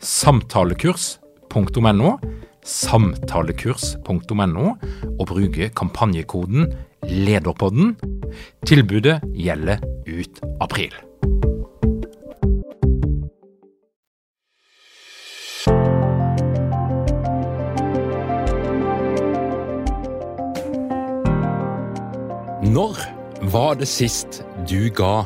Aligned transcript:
samtalekurs.no, 0.00 2.14
samtalekurs.no, 2.64 4.66
og 5.18 5.26
bruke 5.28 5.68
kampanjekoden 5.76 6.72
LEDERPODDEN. 7.04 7.96
Tilbudet 8.66 9.20
gjelder 9.36 9.84
ut 10.08 10.40
april. 10.60 10.94
Når 22.70 22.96
var 23.50 23.74
det 23.80 23.88
sist 23.88 24.42
du 24.68 24.88
ga 24.94 25.24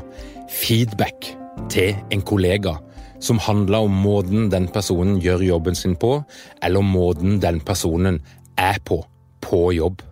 feedback 0.49 1.35
til 1.71 1.99
en 2.15 2.23
kollega 2.25 2.79
som 3.25 3.41
handla 3.41 3.81
om 3.87 3.95
måten 4.05 4.51
den 4.53 4.69
personen 4.69 5.19
gjør 5.25 5.43
jobben 5.47 5.77
sin 5.79 5.97
på, 5.97 6.19
eller 6.63 6.85
måten 6.85 7.41
den 7.43 7.61
personen 7.65 8.21
er 8.61 8.79
på 8.85 9.05
på 9.45 9.73
jobb. 9.77 10.03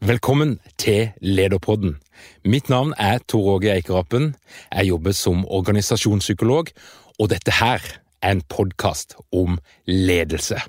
Velkommen 0.00 0.58
til 0.78 1.08
Lederpodden. 1.20 1.96
Mitt 2.44 2.68
navn 2.68 2.92
er 2.98 3.18
Tor 3.28 3.56
Åge 3.56 3.72
Eikerappen. 3.72 4.34
Jeg 4.72 4.90
jobber 4.92 5.12
som 5.16 5.46
organisasjonspsykolog, 5.46 6.70
og 7.18 7.30
dette 7.32 7.54
her 7.58 7.82
er 8.22 8.36
en 8.36 8.44
podkast 8.48 9.16
om 9.32 9.58
ledelse. 9.86 10.60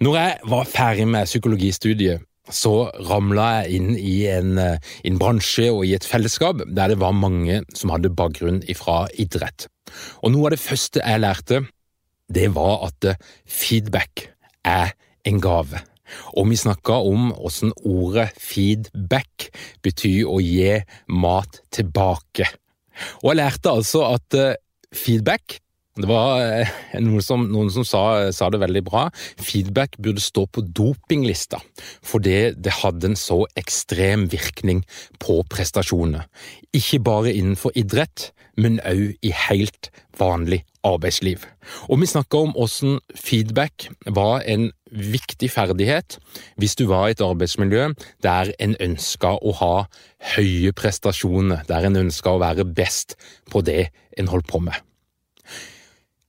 Når 0.00 0.16
jeg 0.16 0.38
var 0.52 0.64
ferdig 0.70 1.08
med 1.08 1.26
psykologistudiet, 1.26 2.27
så 2.54 2.88
ramla 3.08 3.48
jeg 3.62 3.78
inn 3.78 3.90
i 3.96 4.14
en, 4.30 4.56
eh, 4.58 4.78
en, 5.04 5.18
bransje 5.20 5.68
og 5.72 5.84
i 5.86 5.94
et 5.96 6.06
fellesskap 6.06 6.62
der 6.66 6.92
det 6.92 7.00
var 7.00 7.16
mange 7.16 7.62
som 7.74 7.92
hadde 7.94 8.14
bakgrunn 8.14 8.62
fra 8.76 9.06
idrett. 9.18 9.68
Og 10.22 10.32
noe 10.32 10.48
av 10.48 10.56
det 10.56 10.62
første 10.62 11.02
jeg 11.02 11.22
lærte, 11.24 11.62
det 12.28 12.48
var 12.56 12.88
at 12.88 13.12
eh, 13.12 13.20
feedback 13.44 14.28
er 14.64 14.92
en 15.28 15.40
gave. 15.44 15.80
Og 16.40 16.48
vi 16.48 16.56
snakka 16.56 17.00
om 17.04 17.32
åssen 17.36 17.74
ordet 17.84 18.30
feedback 18.40 19.50
betyr 19.84 20.28
å 20.28 20.38
gi 20.40 20.78
mat 21.12 21.60
tilbake. 21.74 22.48
Og 23.22 23.32
jeg 23.32 23.40
lærte 23.42 23.74
altså 23.76 24.06
at 24.14 24.38
eh, 24.38 24.56
feedback 24.94 25.60
det 25.98 26.08
var 26.10 26.40
eh, 26.42 26.72
noen 27.02 27.24
som, 27.24 27.44
noen 27.50 27.70
som 27.74 27.86
sa, 27.86 28.02
sa, 28.34 28.48
det 28.52 28.60
veldig 28.62 28.84
bra. 28.86 29.06
Feedback 29.42 29.98
burde 30.02 30.22
stå 30.22 30.46
på 30.46 30.62
dopinglista, 30.62 31.60
fordi 32.06 32.54
det 32.56 32.78
hadde 32.80 33.12
en 33.12 33.18
så 33.18 33.42
ekstrem 33.58 34.28
virkning 34.32 34.84
på 35.22 35.40
prestasjonene. 35.50 36.26
Ikke 36.76 37.02
bare 37.02 37.34
innenfor 37.34 37.74
idrett, 37.78 38.30
men 38.58 38.80
òg 38.86 39.14
i 39.22 39.32
helt 39.46 39.90
vanlig 40.18 40.64
arbeidsliv. 40.86 41.44
Og 41.86 42.00
vi 42.00 42.08
snakka 42.10 42.40
om 42.42 42.54
hvordan 42.56 42.98
feedback 43.14 43.88
var 44.06 44.42
en 44.50 44.70
viktig 44.88 45.50
ferdighet 45.52 46.16
hvis 46.58 46.74
du 46.78 46.86
var 46.90 47.08
i 47.08 47.14
et 47.14 47.22
arbeidsmiljø 47.22 47.90
der 48.24 48.52
en 48.58 48.74
ønska 48.82 49.36
å 49.38 49.54
ha 49.60 49.74
høye 50.34 50.72
prestasjoner, 50.74 51.66
der 51.68 51.86
en 51.86 52.02
ønska 52.06 52.34
å 52.34 52.42
være 52.42 52.66
best 52.66 53.18
på 53.52 53.62
det 53.66 53.90
en 54.18 54.30
holdt 54.32 54.48
på 54.50 54.62
med. 54.64 54.87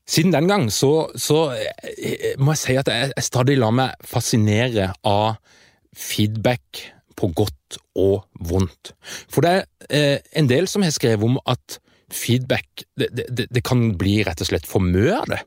Siden 0.09 0.33
den 0.33 0.49
gang 0.49 0.69
så, 0.73 1.09
så 1.15 1.51
eh, 1.53 2.33
må 2.41 2.55
jeg 2.55 2.63
si 2.63 2.77
at 2.81 2.89
jeg, 2.89 3.11
jeg 3.13 3.27
stadig 3.27 3.59
lar 3.61 3.75
meg 3.75 4.07
fascinere 4.09 4.91
av 5.05 5.37
feedback 5.93 6.81
på 7.19 7.29
godt 7.35 7.77
og 7.99 8.23
vondt. 8.49 8.93
For 9.29 9.45
det 9.45 9.53
er 9.53 9.63
eh, 9.89 10.17
en 10.39 10.49
del 10.49 10.69
som 10.71 10.85
har 10.85 10.95
skrevet 10.95 11.25
om 11.25 11.37
at 11.49 11.77
feedback 12.15 12.85
det, 12.99 13.09
det, 13.13 13.47
det, 13.49 13.63
kan 13.65 13.93
bli 13.99 14.19
rett 14.27 14.41
og 14.43 14.49
slett 14.49 14.67
for 14.69 14.83
mye 14.83 15.13
av 15.15 15.29
det. 15.31 15.39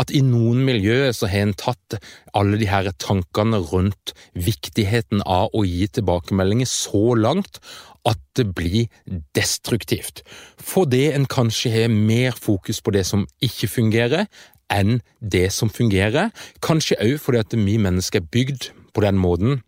At 0.00 0.12
i 0.14 0.22
noen 0.24 0.64
miljøer 0.66 1.12
så 1.16 1.28
har 1.30 1.46
en 1.46 1.56
tatt 1.58 1.98
alle 2.36 2.58
de 2.60 2.68
her 2.70 2.90
tankene 3.00 3.60
rundt 3.70 4.14
viktigheten 4.34 5.22
av 5.26 5.54
å 5.54 5.64
gi 5.66 5.86
tilbakemeldinger 5.98 6.68
så 6.68 7.14
langt 7.18 7.60
at 8.08 8.20
det 8.38 8.46
blir 8.56 8.86
destruktivt, 9.36 10.22
fordi 10.56 11.08
en 11.12 11.26
kanskje 11.28 11.72
har 11.74 11.90
mer 11.92 12.36
fokus 12.38 12.80
på 12.80 12.94
det 12.94 13.04
som 13.04 13.26
ikke 13.44 13.68
fungerer, 13.68 14.28
enn 14.72 15.00
det 15.20 15.48
som 15.52 15.70
fungerer. 15.72 16.30
Kanskje 16.64 16.98
òg 17.04 17.16
fordi 17.24 17.42
at 17.42 17.56
vi 17.56 17.76
mennesker 17.80 18.22
er 18.22 18.30
bygd 18.32 18.70
på 18.94 19.04
den 19.04 19.20
måten 19.20 19.60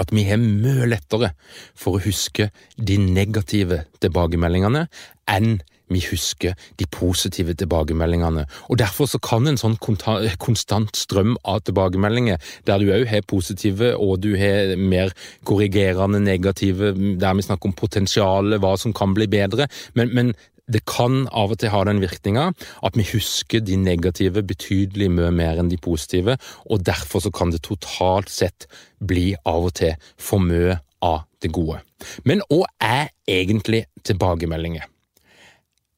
at 0.00 0.12
vi 0.12 0.26
har 0.28 0.40
mye 0.42 0.88
lettere 0.90 1.32
for 1.74 1.96
å 1.96 2.04
huske 2.04 2.50
de 2.76 2.98
negative 3.00 3.84
tilbakemeldingene 4.04 4.86
enn 5.32 5.58
vi 5.92 6.00
husker 6.02 6.56
de 6.80 6.86
positive 6.90 7.54
tilbakemeldingene. 7.54 8.46
Og 8.70 8.78
Derfor 8.78 9.06
så 9.10 9.20
kan 9.22 9.46
en 9.46 9.58
sånn 9.60 9.76
konstant 9.78 10.98
strøm 10.98 11.36
av 11.46 11.62
tilbakemeldinger, 11.66 12.42
der 12.66 12.82
du 12.82 12.90
òg 12.94 13.06
har 13.10 13.22
positive 13.28 13.92
og 13.94 14.18
du 14.24 14.32
har 14.40 14.74
mer 14.76 15.14
korrigerende 15.46 16.20
negative, 16.22 16.92
der 17.20 17.38
vi 17.38 17.46
snakker 17.46 17.70
om 17.70 17.78
potensialet, 17.78 18.60
hva 18.62 18.74
som 18.80 18.94
kan 18.96 19.14
bli 19.14 19.30
bedre, 19.30 19.68
men, 19.94 20.10
men 20.14 20.34
det 20.72 20.82
kan 20.88 21.26
av 21.30 21.54
og 21.54 21.60
til 21.62 21.70
ha 21.70 21.82
den 21.86 22.00
virkninga 22.02 22.48
at 22.86 22.98
vi 22.98 23.06
husker 23.12 23.62
de 23.62 23.76
negative 23.78 24.42
betydelig 24.46 25.08
mye 25.14 25.30
mer 25.34 25.60
enn 25.62 25.70
de 25.70 25.78
positive, 25.78 26.36
og 26.66 26.84
derfor 26.86 27.22
så 27.22 27.30
kan 27.34 27.52
det 27.54 27.62
totalt 27.66 28.32
sett 28.32 28.66
bli 28.98 29.34
av 29.46 29.70
og 29.70 29.76
til 29.78 29.94
for 30.18 30.42
mye 30.42 30.80
av 31.06 31.24
det 31.42 31.52
gode. 31.54 31.80
Men 32.24 32.42
hva 32.50 32.66
er 32.82 33.12
egentlig 33.30 33.84
tilbakemeldinger? 34.06 34.86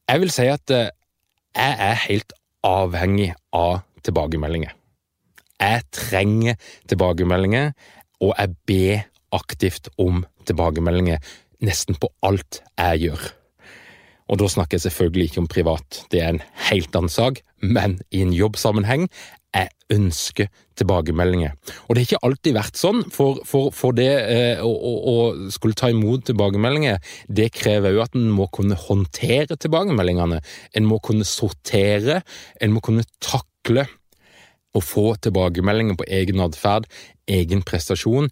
Jeg 0.08 0.22
vil 0.22 0.32
si 0.32 0.48
at 0.48 0.72
eh, 0.74 0.90
jeg 1.56 1.76
er 1.88 2.02
helt 2.06 2.32
avhengig 2.64 3.32
av 3.56 3.82
tilbakemeldinger. 4.04 4.74
Jeg 5.58 5.84
trenger 5.94 6.58
tilbakemeldinger, 6.88 7.72
og 8.22 8.34
jeg 8.36 8.54
ber 8.68 9.02
aktivt 9.34 9.90
om 9.98 10.22
tilbakemeldinger 10.48 11.18
nesten 11.64 11.98
på 11.98 12.10
alt 12.24 12.62
jeg 12.78 13.08
gjør. 13.08 13.26
Og 14.28 14.40
da 14.40 14.48
snakker 14.50 14.76
jeg 14.76 14.86
selvfølgelig 14.88 15.30
ikke 15.30 15.42
om 15.42 15.50
privat, 15.50 16.02
det 16.12 16.22
er 16.22 16.34
en 16.34 16.44
helt 16.68 16.96
annen 16.96 17.12
sak, 17.12 17.40
men 17.64 17.98
i 18.12 18.22
en 18.22 18.34
jobbsammenheng 18.36 19.08
jeg 19.56 19.70
ønsker 19.94 20.50
tilbakemeldinger. 20.78 21.54
Og 21.88 21.96
det 21.96 22.02
har 22.02 22.06
ikke 22.06 22.26
alltid 22.28 22.56
vært 22.58 22.78
sånn, 22.78 23.00
for, 23.12 23.40
for, 23.48 23.72
for 23.74 23.96
det 23.96 24.10
eh, 24.28 24.60
å, 24.62 24.68
å, 24.68 25.14
skulle 25.52 25.78
ta 25.78 25.90
imot 25.90 26.26
tilbakemeldinger, 26.28 27.00
det 27.32 27.48
krever 27.56 27.96
òg 27.96 28.04
at 28.04 28.18
en 28.18 28.28
må 28.34 28.48
kunne 28.54 28.78
håndtere 28.78 29.56
tilbakemeldingene. 29.56 30.42
En 30.76 30.88
må 30.88 31.00
kunne 31.04 31.26
sortere, 31.28 32.20
en 32.60 32.76
må 32.76 32.84
kunne 32.84 33.06
takle 33.24 33.88
å 34.76 34.84
få 34.84 35.14
tilbakemeldinger 35.24 35.98
på 35.98 36.06
egen 36.20 36.44
atferd, 36.44 36.86
egen 37.28 37.64
prestasjon, 37.66 38.28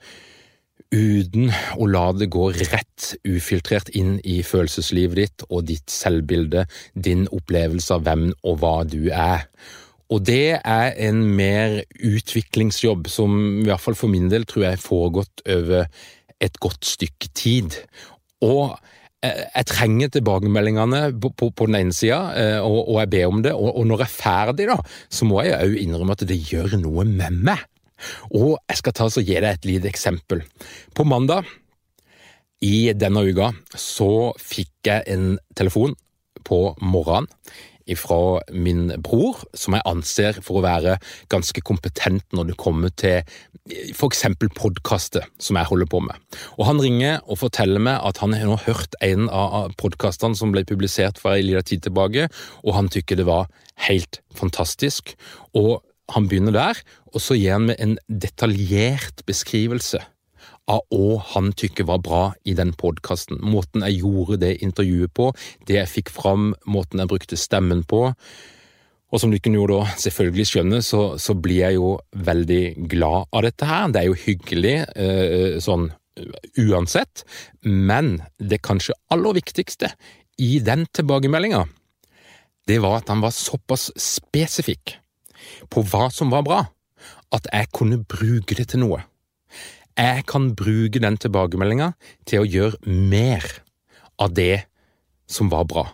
uten 0.95 1.51
å 1.77 1.89
la 1.91 2.11
det 2.17 2.29
gå 2.33 2.51
rett 2.55 3.15
ufiltrert 3.27 3.91
inn 3.99 4.17
i 4.25 4.41
følelseslivet 4.47 5.19
ditt 5.19 5.47
og 5.49 5.67
ditt 5.71 5.91
selvbilde, 5.93 6.67
din 6.95 7.27
opplevelse 7.35 7.97
av 7.97 8.07
hvem 8.07 8.29
og 8.47 8.61
hva 8.63 8.77
du 8.89 9.09
er. 9.11 9.47
Og 10.15 10.23
det 10.23 10.61
er 10.63 10.93
en 11.09 11.23
mer 11.37 11.81
utviklingsjobb 11.99 13.09
som 13.11 13.33
i 13.63 13.67
hvert 13.67 13.83
fall 13.83 13.99
for 13.99 14.13
min 14.13 14.29
del 14.31 14.47
tror 14.47 14.69
jeg 14.69 14.85
foregått 14.85 15.43
over 15.51 15.89
et 16.43 16.61
godt 16.63 16.87
stykke 16.87 17.33
tid. 17.35 17.79
Og 18.47 18.77
eh, 19.25 19.43
jeg 19.49 19.69
trenger 19.73 20.13
tilbakemeldingene 20.15 21.09
på, 21.19 21.33
på, 21.35 21.51
på 21.51 21.67
den 21.67 21.81
ene 21.81 21.97
sida, 21.97 22.21
eh, 22.39 22.59
og, 22.61 22.85
og, 22.85 23.01
jeg 23.03 23.13
ber 23.17 23.33
om 23.33 23.43
det. 23.43 23.55
Og, 23.57 23.73
og, 23.73 23.87
når 23.89 24.05
jeg 24.05 24.13
er 24.13 24.19
ferdig, 24.21 24.69
da, 24.71 24.79
så 25.11 25.27
må 25.27 25.43
jeg 25.43 25.59
òg 25.59 25.81
innrømme 25.83 26.15
at 26.15 26.27
det 26.29 26.39
gjør 26.53 26.79
noe 26.85 27.07
med 27.09 27.43
meg. 27.51 27.67
Og 28.35 28.57
jeg 28.69 28.81
skal 28.81 28.97
ta 28.97 29.07
og 29.09 29.23
gi 29.23 29.37
deg 29.37 29.53
et 29.53 29.69
lite 29.69 29.91
eksempel. 29.91 30.43
På 30.95 31.07
mandag 31.09 31.49
i 32.65 32.93
denne 32.97 33.23
uka 33.27 33.53
så 33.77 34.33
fikk 34.41 34.89
jeg 34.89 35.09
en 35.13 35.37
telefon 35.57 35.97
på 36.47 36.61
morgenen 36.81 37.29
fra 37.95 38.41
min 38.51 38.89
bror, 38.99 39.45
som 39.55 39.77
jeg 39.77 39.87
anser 39.87 40.39
for 40.43 40.59
å 40.59 40.65
være 40.65 40.97
ganske 41.31 41.63
kompetent 41.63 42.25
når 42.35 42.49
det 42.51 42.57
kommer 42.59 42.91
til 42.99 43.21
f.eks. 43.95 44.25
podkaster, 44.57 45.27
som 45.39 45.59
jeg 45.59 45.71
holder 45.71 45.91
på 45.91 46.01
med. 46.03 46.17
Og 46.59 46.67
Han 46.67 46.83
ringer 46.83 47.21
og 47.27 47.39
forteller 47.45 47.83
meg 47.83 48.01
at 48.03 48.19
han 48.23 48.35
har 48.35 48.47
nå 48.51 48.59
hørt 48.67 48.99
en 49.03 49.29
av 49.31 49.71
podkastene 49.79 50.39
som 50.39 50.55
ble 50.55 50.65
publisert 50.67 51.21
for 51.23 51.35
en 51.35 51.47
liten 51.47 51.67
tid 51.67 51.87
tilbake, 51.87 52.29
og 52.65 52.75
han 52.75 52.91
tykker 52.91 53.23
det 53.23 53.29
var 53.29 53.47
helt 53.87 54.21
fantastisk. 54.35 55.15
Og 55.55 55.83
han 56.15 56.29
begynner 56.31 56.55
der, 56.55 56.83
og 57.13 57.23
så 57.23 57.37
gir 57.39 57.57
han 57.57 57.71
meg 57.71 57.81
en 57.83 57.97
detaljert 58.07 59.25
beskrivelse 59.27 60.03
av 60.71 60.83
hva 60.91 61.21
han 61.33 61.53
tykker 61.55 61.87
var 61.87 62.03
bra 62.03 62.23
i 62.47 62.55
den 62.59 62.73
podkasten. 62.79 63.39
Måten 63.43 63.85
jeg 63.87 64.03
gjorde 64.03 64.41
det 64.43 64.57
intervjuet 64.67 65.15
på, 65.15 65.31
det 65.67 65.79
jeg 65.81 65.93
fikk 65.93 66.13
fram, 66.15 66.53
måten 66.67 67.03
jeg 67.03 67.11
brukte 67.11 67.39
stemmen 67.39 67.85
på. 67.87 68.09
Og 69.15 69.23
som 69.23 69.31
kan 69.39 69.55
jo 69.55 69.69
da 69.71 69.85
selvfølgelig 70.03 70.49
skjønne, 70.51 70.83
så, 70.83 71.15
så, 71.23 71.37
blir 71.39 71.63
jeg 71.63 71.79
jo 71.79 71.95
veldig 72.27 72.89
glad 72.91 73.31
av 73.31 73.47
dette 73.47 73.69
her. 73.69 73.87
Det 73.95 74.03
er 74.03 74.11
jo 74.11 74.19
hyggelig 74.27 74.77
eh, 74.99 75.57
sånn 75.63 75.89
uansett, 76.59 77.23
men 77.63 78.17
det 78.41 78.63
kanskje 78.65 78.97
aller 79.13 79.37
viktigste 79.37 79.93
i 80.43 80.59
den 80.65 80.87
tilbakemeldinga, 80.97 81.67
det 82.67 82.81
var 82.83 82.99
at 82.99 83.13
han 83.13 83.23
var 83.23 83.35
såpass 83.37 83.91
spesifikk 84.01 84.97
på 85.73 85.85
hva 85.91 86.09
som 86.13 86.33
var 86.33 86.47
bra, 86.47 86.63
at 87.35 87.47
jeg 87.53 87.73
kunne 87.75 88.05
bruke 88.05 88.57
det 88.59 88.71
til 88.73 88.85
noe 88.85 89.03
jeg 89.97 90.27
kan 90.29 90.51
bruke 90.57 91.01
den 91.01 91.17
tilbakemeldinga 91.21 91.93
til 92.29 92.43
å 92.43 92.49
gjøre 92.49 92.97
mer 93.13 93.45
av 94.21 94.35
det 94.37 94.67
som 95.29 95.49
var 95.53 95.65
bra. 95.69 95.87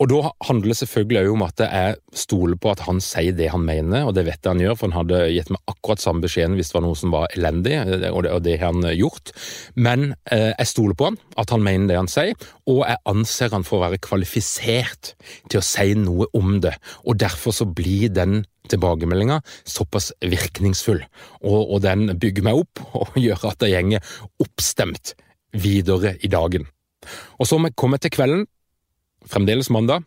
Og 0.00 0.08
da 0.08 0.30
handler 0.48 0.72
det 0.72 0.78
selvfølgelig 0.80 1.20
òg 1.20 1.34
om 1.34 1.42
at 1.44 1.60
jeg 1.62 1.96
stoler 2.16 2.56
på 2.58 2.70
at 2.72 2.80
han 2.86 3.00
sier 3.04 3.34
det 3.36 3.50
han 3.52 3.64
mener, 3.66 4.06
og 4.08 4.14
det 4.16 4.24
vet 4.24 4.40
jeg 4.40 4.54
han 4.54 4.62
gjør, 4.62 4.76
for 4.78 4.88
han 4.88 4.96
hadde 4.96 5.18
gitt 5.34 5.50
meg 5.52 5.60
akkurat 5.68 6.00
samme 6.02 6.24
beskjeden 6.24 6.56
hvis 6.56 6.72
det 6.72 6.78
var 6.78 6.84
noe 6.86 6.98
som 6.98 7.12
var 7.12 7.34
elendig, 7.36 7.76
og 8.08 8.24
det, 8.24 8.56
har 8.56 8.72
han 8.72 8.86
gjort. 8.96 9.34
Men 9.76 10.14
eh, 10.32 10.50
jeg 10.56 10.70
stoler 10.70 10.96
på 10.98 11.10
han, 11.10 11.18
at 11.38 11.52
han 11.52 11.64
mener 11.66 11.92
det 11.92 12.00
han 12.00 12.10
sier, 12.10 12.48
og 12.72 12.80
jeg 12.88 13.02
anser 13.12 13.52
han 13.52 13.66
for 13.68 13.78
å 13.78 13.84
være 13.84 14.00
kvalifisert 14.02 15.12
til 15.52 15.60
å 15.60 15.66
si 15.66 15.92
noe 15.98 16.30
om 16.38 16.56
det. 16.64 16.72
Og 17.04 17.20
derfor 17.20 17.54
så 17.54 17.68
blir 17.68 18.08
den 18.16 18.40
tilbakemeldinga 18.72 19.42
såpass 19.68 20.10
virkningsfull, 20.24 21.02
og, 21.44 21.60
og 21.60 21.82
den 21.84 22.08
bygger 22.16 22.48
meg 22.48 22.64
opp 22.64 22.82
og 23.02 23.20
gjør 23.20 23.50
at 23.52 23.68
jeg 23.68 23.76
gjenger 23.76 24.16
oppstemt 24.42 25.14
videre 25.52 26.16
i 26.24 26.32
dagen. 26.32 26.64
Og 27.36 27.48
så 27.50 27.58
kommer 27.76 27.98
jeg 27.98 28.08
til 28.08 28.16
kvelden, 28.16 28.44
fremdeles 29.30 29.70
mandag. 29.72 30.06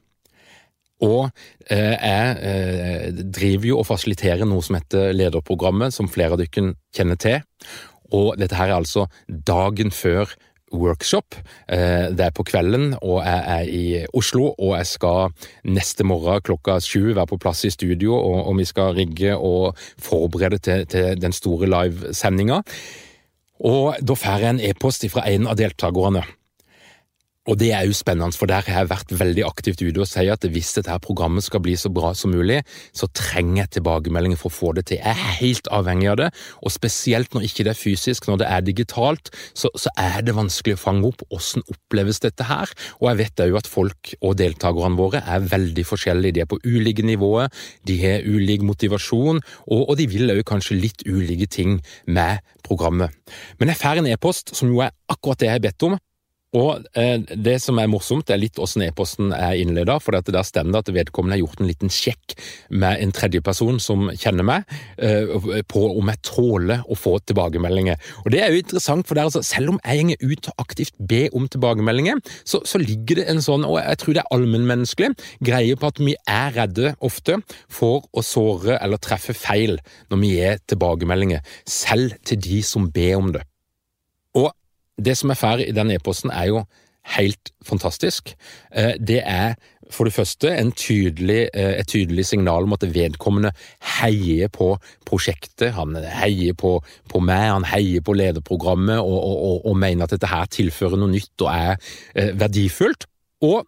Og 1.04 1.28
eh, 1.68 1.96
jeg 1.96 2.36
eh, 2.40 3.22
driver 3.36 3.68
jo 3.68 3.80
og 3.82 3.90
fasiliterer 3.90 4.48
noe 4.48 4.64
som 4.64 4.78
heter 4.80 5.12
Lederprogrammet, 5.16 5.94
som 5.94 6.10
flere 6.12 6.38
av 6.38 6.42
dere 6.42 6.74
kjenner 6.96 7.20
til. 7.20 7.42
Og 8.16 8.36
dette 8.40 8.56
her 8.56 8.72
er 8.72 8.80
altså 8.80 9.08
dagen 9.28 9.92
før 9.92 10.32
workshop. 10.76 11.36
Eh, 11.72 12.12
det 12.16 12.26
er 12.26 12.36
på 12.36 12.46
kvelden, 12.48 12.94
og 13.02 13.20
jeg 13.26 13.44
er 13.58 13.70
i 13.70 13.86
Oslo. 14.14 14.54
Og 14.58 14.76
jeg 14.78 14.92
skal 14.94 15.34
neste 15.68 16.08
morgen 16.08 16.44
klokka 16.46 16.80
sju 16.84 17.14
være 17.14 17.28
på 17.34 17.42
plass 17.44 17.66
i 17.68 17.74
studio, 17.74 18.16
og, 18.16 18.46
og 18.50 18.60
vi 18.60 18.68
skal 18.70 18.96
rigge 18.98 19.36
og 19.36 19.76
forberede 20.02 20.62
til, 20.64 20.88
til 20.88 21.22
den 21.22 21.36
store 21.36 21.70
livesendinga. 21.72 22.62
Og 23.66 24.00
da 24.04 24.18
får 24.20 24.42
jeg 24.42 24.56
en 24.56 24.66
e-post 24.72 25.06
fra 25.12 25.28
en 25.32 25.48
av 25.48 25.60
deltakerne. 25.60 26.26
Og 27.46 27.60
det 27.62 27.70
er 27.78 27.86
jo 27.86 27.94
spennende, 27.94 28.34
for 28.34 28.50
der 28.50 28.66
har 28.66 28.82
jeg 28.82 28.90
vært 28.90 29.12
veldig 29.20 29.44
aktivt 29.46 29.82
ute 29.84 30.02
og 30.02 30.10
sier 30.10 30.34
at 30.34 30.46
hvis 30.50 30.72
dette 30.80 30.96
programmet 31.04 31.46
skal 31.46 31.62
bli 31.62 31.76
så 31.78 31.92
bra 31.94 32.10
som 32.18 32.34
mulig, 32.34 32.64
så 32.90 33.06
trenger 33.14 33.60
jeg 33.62 33.74
tilbakemeldinger 33.76 34.40
for 34.40 34.50
å 34.50 34.56
få 34.56 34.72
det 34.78 34.88
til. 34.90 34.98
Jeg 34.98 35.14
er 35.14 35.36
helt 35.44 35.70
avhengig 35.74 36.10
av 36.10 36.18
det, 36.24 36.30
og 36.66 36.74
spesielt 36.74 37.38
når 37.38 37.46
ikke 37.46 37.68
det 37.68 37.74
er 37.76 37.78
fysisk, 37.78 38.26
når 38.30 38.42
det 38.42 38.48
er 38.50 38.66
digitalt, 38.66 39.30
så, 39.54 39.70
så 39.78 39.94
er 40.02 40.26
det 40.26 40.34
vanskelig 40.38 40.78
å 40.78 40.82
fange 40.82 41.12
opp 41.12 41.22
hvordan 41.30 41.68
oppleves 41.76 42.22
dette 42.26 42.48
her. 42.50 42.74
Og 42.98 43.12
jeg 43.12 43.22
vet 43.22 43.46
òg 43.46 43.60
at 43.62 43.70
folk 43.70 44.16
og 44.22 44.38
deltakerne 44.42 44.98
våre 44.98 45.22
er 45.22 45.46
veldig 45.46 45.86
forskjellige. 45.86 46.40
De 46.40 46.46
er 46.46 46.50
på 46.50 46.60
ulike 46.66 47.06
nivåer, 47.06 47.54
de 47.86 48.00
har 48.02 48.26
ulik 48.26 48.66
motivasjon, 48.66 49.44
og, 49.70 49.86
og 49.86 49.94
de 50.02 50.10
vil 50.10 50.34
òg 50.34 50.42
kanskje 50.50 50.80
litt 50.82 51.06
ulike 51.06 51.46
ting 51.52 51.78
med 52.10 52.42
programmet. 52.66 53.14
Men 53.62 53.70
jeg 53.70 53.82
får 53.84 54.02
en 54.02 54.10
e-post 54.10 54.56
som 54.58 54.74
jo 54.74 54.82
er 54.82 54.96
akkurat 55.14 55.44
det 55.44 55.52
jeg 55.52 55.60
har 55.60 55.66
bedt 55.68 55.90
om, 55.92 56.00
og 56.56 56.86
eh, 56.98 57.20
Det 57.20 57.58
som 57.62 57.80
er 57.82 57.90
morsomt, 57.92 58.26
det 58.28 58.36
er 58.36 58.42
litt 58.42 58.60
hvordan 58.60 58.86
e-posten 58.88 59.34
er 59.36 59.58
innleda. 59.60 59.98
For 60.04 60.16
der 60.16 60.48
stemmer 60.48 60.78
det 60.78 60.84
at 60.86 60.94
vedkommende 60.96 61.38
har 61.38 61.44
gjort 61.44 61.62
en 61.62 61.70
liten 61.70 61.92
sjekk 61.92 62.36
med 62.70 63.02
en 63.04 63.14
tredjeperson 63.16 63.80
som 63.84 64.08
kjenner 64.14 64.48
meg, 64.48 64.76
eh, 64.98 65.32
på 65.68 65.84
om 65.92 66.12
jeg 66.12 66.22
tåler 66.26 66.86
å 66.88 66.98
få 67.00 67.18
tilbakemeldinger. 67.28 68.00
Og 68.24 68.32
Det 68.32 68.42
er 68.42 68.54
jo 68.54 68.62
interessant, 68.64 69.08
for 69.08 69.20
altså, 69.20 69.44
selv 69.44 69.76
om 69.76 69.80
jeg 69.84 70.18
går 70.20 70.32
ut 70.32 70.50
og 70.52 70.66
aktivt 70.66 70.96
ber 71.00 71.36
om 71.36 71.48
tilbakemeldinger, 71.48 72.22
så, 72.44 72.62
så, 72.66 72.80
ligger 72.86 73.22
det 73.22 73.30
en 73.32 73.42
sånn, 73.42 73.66
og 73.66 73.80
jeg 73.80 73.98
tror 74.02 74.14
det 74.14 74.24
er 74.24 74.36
allmennmenneskelig, 74.36 75.16
greie 75.46 75.80
på 75.80 75.90
at 75.90 76.02
vi 76.02 76.14
er 76.30 76.54
redde 76.56 76.94
ofte 77.04 77.40
for 77.72 78.06
å 78.14 78.24
såre 78.26 78.78
eller 78.82 79.02
treffe 79.02 79.34
feil 79.36 79.80
når 80.12 80.22
vi 80.22 80.32
gir 80.36 80.62
tilbakemeldinger, 80.70 81.44
selv 81.66 82.16
til 82.28 82.42
de 82.46 82.62
som 82.66 82.90
ber 82.94 83.16
om 83.18 83.34
det. 83.36 83.44
Og 84.98 85.06
det 85.06 85.18
som 85.20 85.32
er 85.32 85.40
ferdig 85.40 85.70
i 85.70 85.76
den 85.76 85.92
e-posten, 85.92 86.32
er 86.32 86.52
jo 86.52 86.66
helt 87.16 87.52
fantastisk. 87.66 88.34
Eh, 88.72 88.96
det 89.00 89.22
er 89.26 89.56
for 89.94 90.08
det 90.08 90.16
første 90.16 90.50
tydelig, 90.74 91.50
eh, 91.54 91.80
et 91.80 91.88
tydelig 91.88 92.26
signal 92.26 92.64
om 92.64 92.74
at 92.74 92.86
vedkommende 92.94 93.52
heier 94.00 94.48
på 94.48 94.78
prosjektet. 95.06 95.74
Han 95.74 95.96
heier 95.96 96.54
på, 96.54 96.80
på 97.10 97.20
meg, 97.20 97.52
han 97.52 97.68
heier 97.70 98.02
på 98.02 98.14
lederprogrammet 98.14 98.98
og, 98.98 99.20
og, 99.24 99.66
og, 99.66 99.78
mener 99.78 100.04
at 100.04 100.16
dette 100.16 100.32
her 100.32 100.46
tilfører 100.46 100.98
noe 100.98 101.14
nytt 101.14 101.46
og 101.46 101.52
er 101.54 101.78
eh, 102.16 102.34
verdifullt. 102.34 103.06
Og 103.46 103.66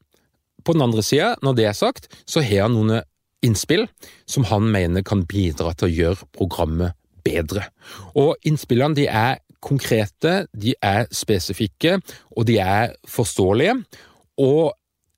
på 0.65 0.73
den 0.73 0.81
andre 0.81 1.03
sida, 1.03 1.35
når 1.44 1.53
det 1.53 1.65
er 1.65 1.77
sagt, 1.77 2.09
så 2.25 2.41
har 2.41 2.65
han 2.65 2.73
noen 2.73 3.01
innspill 3.45 3.85
som 4.25 4.47
han 4.50 4.71
mener 4.73 5.06
kan 5.06 5.21
bidra 5.30 5.75
til 5.77 5.88
å 5.88 5.94
gjøre 5.94 6.31
programmet 6.33 6.97
bedre. 7.23 7.68
Og 8.18 8.35
innspillene 8.47 8.97
de 8.97 9.06
er 9.07 9.38
konkrete, 9.63 10.47
de 10.54 10.76
er 10.81 11.07
spesifikke, 11.11 11.97
og 12.35 12.47
de 12.49 12.59
er 12.64 12.94
forståelige. 13.07 13.80
Og 14.37 14.73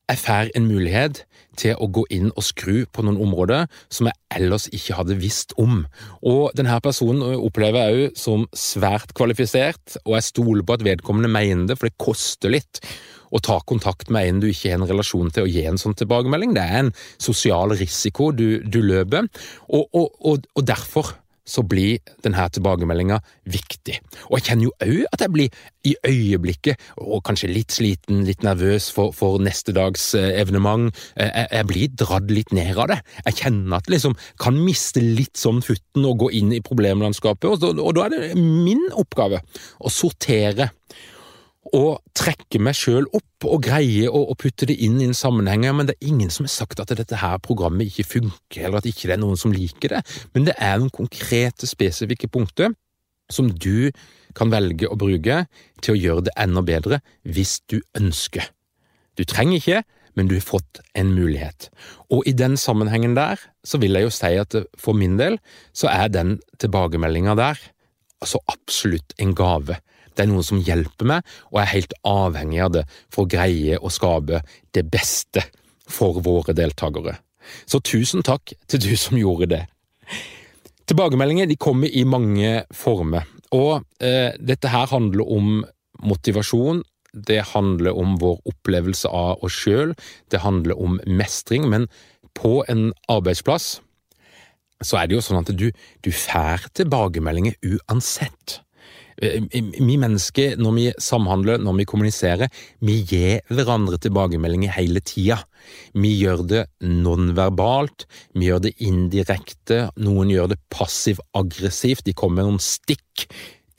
jeg 0.10 0.18
får 0.24 0.50
en 0.58 0.66
mulighet 0.66 1.24
til 1.60 1.76
å 1.78 1.90
gå 1.92 2.06
inn 2.16 2.32
og 2.32 2.46
skru 2.46 2.86
på 2.90 3.04
noen 3.06 3.20
områder 3.22 3.68
som 3.94 4.10
jeg 4.10 4.18
ellers 4.40 4.66
ikke 4.74 4.98
hadde 4.98 5.20
visst 5.20 5.54
om. 5.62 5.84
Og 6.26 6.56
denne 6.58 6.80
personen 6.82 7.36
opplever 7.36 7.86
jeg 7.90 8.08
òg 8.08 8.18
som 8.18 8.48
svært 8.56 9.14
kvalifisert, 9.18 10.00
og 10.06 10.18
jeg 10.18 10.30
stoler 10.32 10.66
på 10.66 10.80
at 10.80 10.86
vedkommende 10.88 11.32
mener 11.32 11.70
det, 11.70 11.78
for 11.78 11.90
det 11.90 12.02
koster 12.02 12.56
litt 12.56 12.82
å 13.30 13.42
ta 13.46 13.60
kontakt 13.70 14.10
med 14.10 14.26
en 14.26 14.42
du 14.42 14.48
ikke 14.50 14.72
har 14.72 14.80
en 14.80 14.90
relasjon 14.90 15.30
til, 15.30 15.46
og 15.46 15.54
gi 15.54 15.68
en 15.70 15.78
sånn 15.78 15.98
tilbakemelding. 16.00 16.56
Det 16.58 16.66
er 16.66 16.80
en 16.80 16.94
sosial 17.22 17.76
risiko 17.78 18.32
du, 18.34 18.64
du 18.66 18.82
løper, 18.82 19.30
og, 19.70 19.84
og, 19.94 20.16
og, 20.26 20.48
og 20.56 20.66
derfor 20.66 21.14
så 21.50 21.64
blir 21.66 22.00
denne 22.24 22.46
tilbakemeldinga 22.54 23.20
viktig. 23.50 23.98
Og 24.30 24.38
jeg 24.38 24.48
kjenner 24.50 24.70
jo 24.70 24.74
òg 24.86 25.04
at 25.10 25.24
jeg 25.26 25.34
blir 25.34 25.60
i 25.88 25.96
øyeblikket, 26.06 26.80
og 27.00 27.24
kanskje 27.28 27.52
litt 27.52 27.74
sliten, 27.74 28.24
litt 28.28 28.44
nervøs 28.46 28.90
for, 28.94 29.14
for 29.16 29.40
neste 29.42 29.74
dags 29.76 30.12
eh, 30.18 30.34
evenement. 30.42 30.90
Eh, 31.16 31.30
jeg, 31.30 31.48
jeg, 31.56 31.70
blir 31.72 31.94
dratt 32.04 32.34
litt 32.34 32.54
ned 32.56 32.74
av 32.76 32.92
det. 32.92 33.00
Jeg 33.26 33.40
kjenner 33.44 33.80
at 33.80 33.92
liksom 33.92 34.18
kan 34.42 34.60
miste 34.60 35.04
litt 35.04 35.40
sånn 35.40 35.64
futten 35.66 36.08
og 36.08 36.26
gå 36.26 36.34
inn 36.42 36.54
i 36.56 36.64
problemlandskapet, 36.66 37.48
og, 37.50 37.64
og, 37.72 37.84
og 37.86 37.96
da 37.98 38.08
er 38.08 38.18
det 38.18 38.34
min 38.40 38.90
oppgave 39.00 39.42
å 39.80 39.94
sortere 39.94 40.72
å 41.76 42.00
trekke 42.18 42.62
meg 42.64 42.78
sjøl 42.78 43.06
opp 43.14 43.46
og 43.48 43.64
greie 43.68 44.10
å, 44.10 44.34
putte 44.40 44.68
det 44.70 44.78
inn 44.86 44.98
i 45.02 45.08
en 45.10 45.18
sammenheng. 45.18 45.68
Men 45.76 45.90
det 45.90 45.98
er 45.98 46.12
ingen 46.12 46.32
som 46.34 46.48
har 46.48 46.54
sagt 46.54 46.82
at 46.82 46.94
dette 46.96 47.20
her 47.20 47.38
programmet 47.44 47.92
ikke 47.92 48.08
funker, 48.16 48.64
eller 48.66 48.80
at 48.80 48.90
ikke 48.90 49.10
det 49.10 49.18
er 49.18 49.22
noen 49.22 49.40
som 49.40 49.54
liker 49.54 49.96
det. 49.98 50.04
Men 50.34 50.48
det 50.50 50.56
er 50.58 50.80
noen 50.80 50.94
konkrete, 50.94 51.70
spesifikke 51.70 52.32
punkter 52.32 52.74
som 53.30 53.52
du 53.52 53.92
kan 54.38 54.52
velge 54.54 54.90
å 54.90 54.98
bruke 55.00 55.44
til 55.84 55.96
å 55.96 56.00
gjøre 56.00 56.28
det 56.30 56.36
enda 56.40 56.64
bedre 56.66 57.02
hvis 57.28 57.60
du 57.70 57.80
ønsker. 57.98 58.50
Du 59.20 59.26
trenger 59.28 59.60
ikke, 59.60 59.82
men 60.18 60.30
du 60.30 60.36
har 60.38 60.46
fått 60.46 60.80
en 60.98 61.12
mulighet. 61.14 61.70
Og 62.12 62.26
i 62.28 62.34
den 62.36 62.58
sammenhengen 62.60 63.14
der 63.18 63.42
så 63.68 63.80
vil 63.82 63.96
jeg 63.96 64.08
jo 64.08 64.14
si 64.14 64.32
at 64.42 64.56
for 64.80 64.98
min 64.98 65.20
del 65.20 65.38
så 65.76 65.92
er 65.92 66.10
den 66.12 66.40
tilbakemeldinga 66.60 67.36
der 67.40 67.62
altså 68.20 68.42
absolutt 68.52 69.14
en 69.22 69.36
gave. 69.38 69.78
Det 70.20 70.26
er 70.26 70.32
noe 70.34 70.44
som 70.44 70.60
hjelper 70.60 71.08
meg, 71.08 71.28
og 71.48 71.62
jeg 71.62 71.64
er 71.64 71.76
helt 71.78 71.94
avhengig 72.12 72.58
av 72.66 72.74
det 72.76 72.82
for 73.08 73.24
å 73.24 73.32
greie 73.32 73.78
å 73.80 73.92
skape 73.94 74.42
det 74.76 74.84
beste 74.92 75.46
for 75.88 76.20
våre 76.26 76.52
deltakere. 76.58 77.16
Så 77.64 77.80
tusen 77.80 78.26
takk 78.28 78.52
til 78.68 78.84
du 78.84 78.92
som 79.00 79.16
gjorde 79.16 79.48
det. 79.54 79.62
Tilbakemeldinger 80.92 81.48
de 81.48 81.56
kommer 81.56 81.88
i 81.88 82.04
mange 82.04 82.66
former, 82.76 83.32
og 83.56 83.86
eh, 84.04 84.36
dette 84.44 84.76
her 84.76 84.92
handler 84.92 85.32
om 85.32 85.64
motivasjon, 86.04 86.84
det 87.16 87.40
handler 87.56 87.96
om 87.96 88.18
vår 88.20 88.42
opplevelse 88.52 89.08
av 89.08 89.40
oss 89.46 89.56
sjøl, 89.64 89.96
det 90.36 90.44
handler 90.44 90.76
om 90.76 91.00
mestring, 91.08 91.72
men 91.72 91.88
på 92.36 92.60
en 92.68 92.90
arbeidsplass 93.08 93.78
så 94.84 95.00
er 95.00 95.08
det 95.08 95.16
jo 95.16 95.24
sånn 95.24 95.42
at 95.42 95.54
du, 95.56 95.70
du 96.04 96.12
får 96.12 96.70
tilbakemeldinger 96.76 97.56
uansett. 97.64 98.60
Eh, 99.22 99.44
vi 99.52 99.98
mennesker, 100.00 100.56
når 100.62 100.76
vi 100.78 100.86
samhandler, 101.02 101.60
når 101.60 101.80
vi 101.82 101.88
kommuniserer, 101.90 102.52
vi 102.80 103.02
gir 103.04 103.42
hverandre 103.52 104.00
tilbakemeldinger 104.00 104.72
hele 104.78 105.04
tida. 105.04 105.42
Vi 105.94 106.14
gjør 106.22 106.46
det 106.48 106.66
nonverbalt, 106.88 108.08
vi 108.34 108.48
gjør 108.48 108.64
det 108.68 108.76
indirekte, 108.86 109.90
noen 110.00 110.32
gjør 110.32 110.54
det 110.54 110.62
passiv-aggressivt, 110.72 112.06
de 112.08 112.16
kommer 112.16 112.44
med 112.44 112.54
noen 112.54 112.64
stikk 112.64 113.28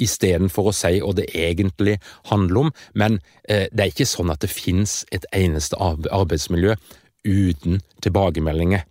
istedenfor 0.00 0.70
å 0.70 0.76
si 0.76 1.00
hva 1.00 1.12
det 1.16 1.28
egentlig 1.36 1.98
handler 2.30 2.66
om, 2.66 2.70
men 2.96 3.18
eh, 3.48 3.66
det 3.72 3.84
er 3.84 3.92
ikke 3.92 4.08
sånn 4.08 4.32
at 4.32 4.44
det 4.44 4.52
finnes 4.52 5.02
et 5.12 5.26
eneste 5.36 5.76
arbeidsmiljø 5.80 6.76
uten 7.24 7.80
tilbakemeldinger. 8.04 8.86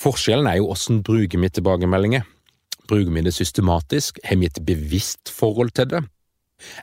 Forskjellen 0.00 0.46
er 0.48 0.60
jo 0.60 0.70
hvordan 0.70 1.02
bruker 1.06 1.42
vi 1.42 1.50
tilbakemeldinger. 1.50 2.22
Bruker 2.90 3.12
vi 3.14 3.22
det 3.26 3.34
systematisk? 3.36 4.18
Har 4.26 4.40
vi 4.40 4.50
et 4.50 4.64
bevisst 4.66 5.30
forhold 5.30 5.70
til 5.78 5.92
det? 5.92 6.02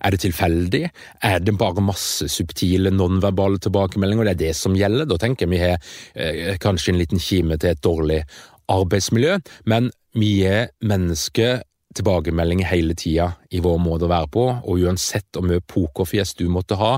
Er 0.02 0.14
det 0.14 0.22
tilfeldig? 0.24 0.90
Er 1.24 1.40
det 1.40 1.58
bare 1.58 1.84
masse 1.84 2.30
subtile, 2.32 2.92
nonverbale 2.92 3.60
tilbakemeldinger? 3.62 4.30
Det 4.30 4.36
er 4.36 4.44
det 4.48 4.56
som 4.56 4.76
gjelder. 4.78 5.06
Da 5.06 5.18
tenker 5.22 5.46
jeg 5.46 5.54
vi 5.54 5.62
har 5.62 5.78
eh, 6.16 6.56
kanskje 6.62 6.94
en 6.94 7.02
liten 7.02 7.22
kime 7.22 7.58
til 7.58 7.74
et 7.74 7.84
dårlig 7.84 8.24
arbeidsmiljø, 8.72 9.38
men 9.66 9.92
vi 10.18 10.44
er 10.48 10.72
mennesker 10.82 11.62
tilbakemeldinger 11.98 12.68
hele 12.68 12.96
tida 12.98 13.32
i 13.54 13.62
vår 13.64 13.78
måte 13.82 14.08
å 14.08 14.12
være 14.12 14.32
på, 14.34 14.46
og 14.64 14.84
uansett 14.84 15.30
hvor 15.34 15.48
mye 15.48 15.64
pokerfjes 15.64 16.36
du 16.38 16.48
måtte 16.52 16.78
ha, 16.80 16.98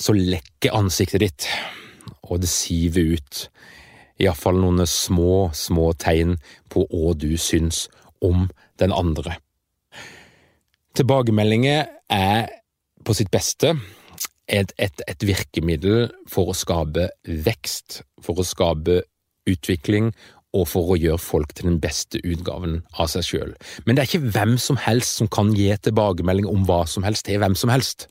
så 0.00 0.16
lekker 0.16 0.76
ansiktet 0.76 1.22
ditt, 1.22 1.48
og 2.28 2.40
det 2.42 2.50
siver 2.50 3.16
ut 3.16 3.44
iallfall 4.20 4.58
noen 4.60 4.84
små, 4.88 5.50
små 5.56 5.92
tegn 6.00 6.36
på 6.72 6.84
hva 6.90 7.14
du 7.16 7.32
syns 7.40 7.86
om 8.24 8.48
den 8.80 8.92
andre. 8.92 9.36
Tilbakemeldinger 10.98 11.86
er 12.10 12.50
på 13.06 13.14
sitt 13.16 13.30
beste 13.32 13.74
et, 14.50 14.72
et, 14.82 15.02
et, 15.06 15.24
virkemiddel 15.24 16.10
for 16.28 16.50
å 16.50 16.56
skape 16.56 17.08
vekst, 17.24 18.02
for 18.22 18.40
å 18.40 18.46
skape 18.46 19.00
utvikling 19.48 20.10
og 20.56 20.66
for 20.66 20.90
å 20.90 20.98
gjøre 20.98 21.22
folk 21.22 21.52
til 21.54 21.68
den 21.70 21.78
beste 21.82 22.18
utgaven 22.26 22.80
av 22.98 23.10
seg 23.12 23.26
sjøl. 23.26 23.52
Men 23.86 23.96
det 23.96 24.02
er 24.02 24.10
ikke 24.10 24.32
hvem 24.34 24.56
som 24.58 24.80
helst 24.82 25.20
som 25.20 25.30
kan 25.30 25.52
gi 25.54 25.70
tilbakemelding 25.86 26.48
om 26.50 26.66
hva 26.66 26.82
som 26.90 27.06
helst 27.06 27.28
til 27.28 27.38
hvem 27.42 27.54
som 27.58 27.70
helst. 27.70 28.08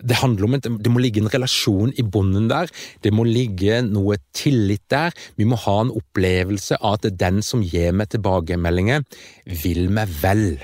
Det 0.00 0.18
handler 0.22 0.46
om 0.46 0.56
at 0.58 0.66
det 0.68 0.92
må 0.92 1.02
ligge 1.02 1.22
en 1.22 1.30
relasjon 1.32 1.92
i 1.98 2.04
bunnen 2.04 2.48
der, 2.50 2.70
det 3.04 3.12
må 3.14 3.26
ligge 3.28 3.80
noe 3.86 4.18
tillit 4.36 4.86
der. 4.92 5.14
Vi 5.36 5.46
må 5.48 5.58
ha 5.60 5.76
en 5.84 5.94
opplevelse 5.94 6.78
av 6.80 7.00
at 7.00 7.08
den 7.20 7.40
som 7.46 7.64
gir 7.64 7.94
meg 7.96 8.12
tilbakemeldinger, 8.14 9.04
vil 9.64 9.88
meg 9.92 10.12
vel. 10.22 10.60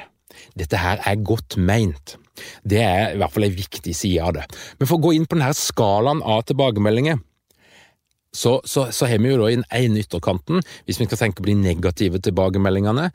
Dette 0.57 0.81
her 0.81 1.02
er 1.05 1.25
godt 1.25 1.59
meint. 1.61 2.16
Det 2.64 2.83
er 2.83 3.14
i 3.14 3.21
hvert 3.21 3.33
fall 3.33 3.49
en 3.49 3.57
viktig 3.57 3.95
side 3.97 4.25
av 4.25 4.37
det. 4.37 4.45
Men 4.78 4.88
for 4.88 4.99
å 4.99 5.07
gå 5.07 5.14
inn 5.16 5.26
på 5.28 5.38
denne 5.38 5.52
skalaen 5.57 6.23
av 6.25 6.45
tilbakemeldinger, 6.49 7.21
så, 8.37 8.59
så, 8.69 8.90
så 8.93 9.09
har 9.09 9.23
vi 9.23 9.31
jo 9.31 9.38
da 9.40 9.49
i 9.49 9.57
den 9.57 9.69
ene 9.73 10.02
ytterkanten, 10.02 10.61
hvis 10.85 11.00
vi 11.00 11.07
skal 11.09 11.23
tenke 11.23 11.40
på 11.40 11.49
de 11.49 11.57
negative 11.57 12.21
tilbakemeldingene, 12.25 13.09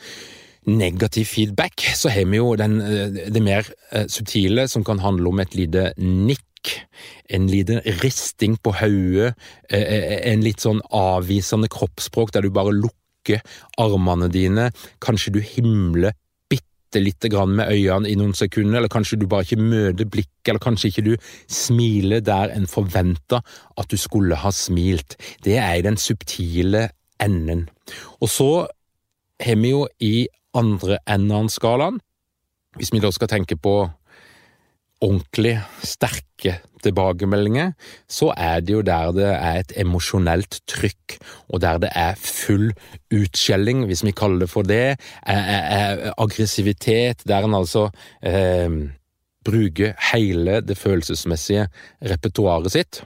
negativ 0.68 1.26
feedback, 1.26 1.82
så 1.96 2.10
har 2.10 2.26
vi 2.30 2.38
jo 2.38 2.56
den, 2.56 2.82
eh, 2.82 3.30
det 3.32 3.42
mer 3.42 3.66
eh, 3.92 4.08
subtile, 4.08 4.68
som 4.68 4.84
kan 4.84 5.00
handle 5.00 5.30
om 5.30 5.40
et 5.40 5.56
lite 5.56 5.94
nikk, 5.98 6.86
en 7.30 7.48
liten 7.48 7.82
risting 8.04 8.58
på 8.62 8.74
hodet, 8.78 9.34
eh, 9.70 10.32
en 10.32 10.42
litt 10.42 10.62
sånn 10.62 10.82
avvisende 10.92 11.68
kroppsspråk 11.68 12.32
der 12.32 12.42
du 12.42 12.52
bare 12.52 12.76
lukker 12.76 13.42
armene 13.78 14.30
dine, 14.30 14.72
kanskje 15.02 15.34
du 15.34 15.40
himler 15.42 16.14
bitte 16.50 17.02
lite 17.02 17.30
grann 17.30 17.56
med 17.56 17.72
øynene 17.72 18.10
i 18.10 18.16
noen 18.16 18.34
sekunder, 18.34 18.78
eller 18.78 18.90
kanskje 18.90 19.18
du 19.18 19.26
bare 19.26 19.48
ikke 19.48 19.58
møter 19.58 20.06
blikket, 20.06 20.48
eller 20.48 20.60
kanskje 20.60 20.92
ikke 20.92 21.06
du 21.06 21.16
smiler 21.48 22.22
der 22.22 22.54
en 22.54 22.68
forventa 22.68 23.42
at 23.78 23.90
du 23.90 23.98
skulle 23.98 24.36
ha 24.36 24.52
smilt. 24.52 25.18
Det 25.44 25.58
er 25.58 25.80
i 25.80 25.86
den 25.86 25.98
subtile 25.98 26.90
enden. 27.20 27.70
Og 28.22 28.30
så 28.30 28.68
har 29.42 29.58
vi 29.58 29.74
jo 29.74 29.88
i 30.00 30.28
andre 30.58 31.00
enden 31.08 31.36
av 31.36 31.50
skalaen, 31.54 32.00
hvis 32.78 32.94
vi 32.94 33.02
da 33.04 33.12
skal 33.12 33.30
tenke 33.32 33.58
på 33.60 33.76
ordentlig 35.02 35.56
sterke 35.86 36.60
tilbakemeldinger, 36.86 37.74
så 38.10 38.32
er 38.38 38.62
det 38.62 38.74
jo 38.76 38.84
der 38.86 39.12
det 39.18 39.28
er 39.32 39.60
et 39.60 39.74
emosjonelt 39.82 40.60
trykk, 40.70 41.18
og 41.50 41.62
der 41.64 41.82
det 41.82 41.92
er 41.98 42.18
full 42.22 42.70
utskjelling, 43.14 43.86
hvis 43.90 44.06
vi 44.06 44.14
kaller 44.18 44.46
det 44.46 44.50
for 44.52 44.68
det, 44.68 44.98
er, 45.26 45.42
er, 45.42 45.64
er 45.78 46.14
aggressivitet, 46.22 47.26
der 47.28 47.48
en 47.48 47.58
altså 47.58 47.88
eh, 48.22 48.70
bruker 49.46 49.96
hele 50.12 50.62
det 50.62 50.78
følelsesmessige 50.78 51.68
repertoaret 52.12 52.74
sitt 52.74 53.04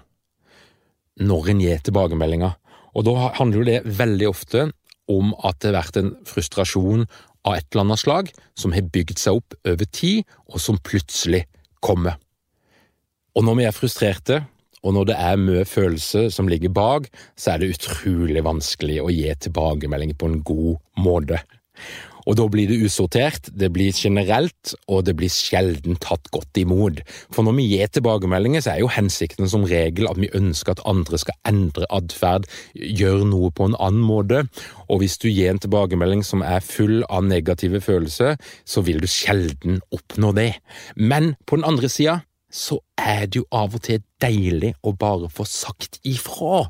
når 1.15 1.53
en 1.53 1.61
gir 1.63 1.83
tilbakemeldinger. 1.83 2.57
Og 2.95 3.05
da 3.07 3.29
handler 3.37 3.61
jo 3.61 3.67
det 3.69 3.97
veldig 3.99 4.27
ofte 4.27 4.65
om 5.11 5.31
at 5.45 5.61
det 5.61 5.71
har 5.71 5.77
vært 5.79 5.99
en 6.01 6.11
frustrasjon 6.27 7.05
av 7.45 7.57
et 7.57 7.67
eller 7.71 7.85
annet 7.85 8.01
slag 8.01 8.31
som 8.57 8.73
har 8.75 8.89
bygd 8.93 9.21
seg 9.21 9.39
opp 9.39 9.55
over 9.67 9.89
tid, 9.93 10.25
og 10.49 10.61
som 10.61 10.81
plutselig 10.81 11.45
kommer. 11.85 12.17
Og 13.35 13.45
når 13.45 13.59
vi 13.59 13.67
er 13.67 13.75
frustrerte, 13.75 14.41
og 14.85 14.93
når 14.93 15.09
det 15.09 15.15
er 15.17 15.41
mye 15.41 15.65
følelser 15.65 16.29
som 16.33 16.49
ligger 16.49 16.73
bak, 16.73 17.07
så 17.37 17.53
er 17.53 17.61
det 17.61 17.73
utrolig 17.73 18.43
vanskelig 18.45 18.99
å 19.01 19.11
gi 19.13 19.31
tilbakemeldinger 19.47 20.17
på 20.19 20.29
en 20.29 20.41
god 20.45 20.75
måte. 21.01 21.41
Og 22.25 22.38
da 22.39 22.48
blir 22.50 22.70
det 22.70 22.79
usortert, 22.82 23.50
det 23.53 23.72
blir 23.74 23.94
generelt, 23.96 24.74
og 24.89 25.05
det 25.05 25.15
blir 25.20 25.32
sjelden 25.32 25.98
tatt 26.01 26.29
godt 26.34 26.58
imot. 26.58 27.01
For 27.34 27.46
når 27.46 27.58
vi 27.60 27.67
gir 27.74 27.91
tilbakemeldinger, 27.94 28.65
så 28.65 28.74
er 28.74 28.84
jo 28.84 28.91
hensikten 28.91 29.50
som 29.51 29.65
regel 29.70 30.10
at 30.10 30.20
vi 30.22 30.32
ønsker 30.38 30.75
at 30.75 30.84
andre 30.89 31.20
skal 31.22 31.38
endre 31.48 31.88
atferd, 31.94 32.50
gjøre 32.74 33.29
noe 33.29 33.51
på 33.55 33.70
en 33.70 33.77
annen 33.79 34.05
måte. 34.05 34.46
Og 34.89 35.03
hvis 35.03 35.20
du 35.22 35.29
gir 35.29 35.53
en 35.53 35.62
tilbakemelding 35.62 36.25
som 36.25 36.44
er 36.46 36.65
full 36.65 37.03
av 37.10 37.25
negative 37.27 37.82
følelser, 37.84 38.39
så 38.65 38.86
vil 38.86 39.01
du 39.03 39.10
sjelden 39.10 39.82
oppnå 39.96 40.34
det. 40.38 40.53
Men 40.96 41.36
på 41.46 41.60
den 41.60 41.67
andre 41.67 41.91
sida 41.91 42.22
så 42.55 42.79
er 42.98 43.27
det 43.27 43.41
jo 43.41 43.48
av 43.53 43.75
og 43.75 43.84
til 43.86 44.03
deilig 44.24 44.75
å 44.86 44.96
bare 44.96 45.29
få 45.34 45.46
sagt 45.50 46.00
ifra. 46.08 46.65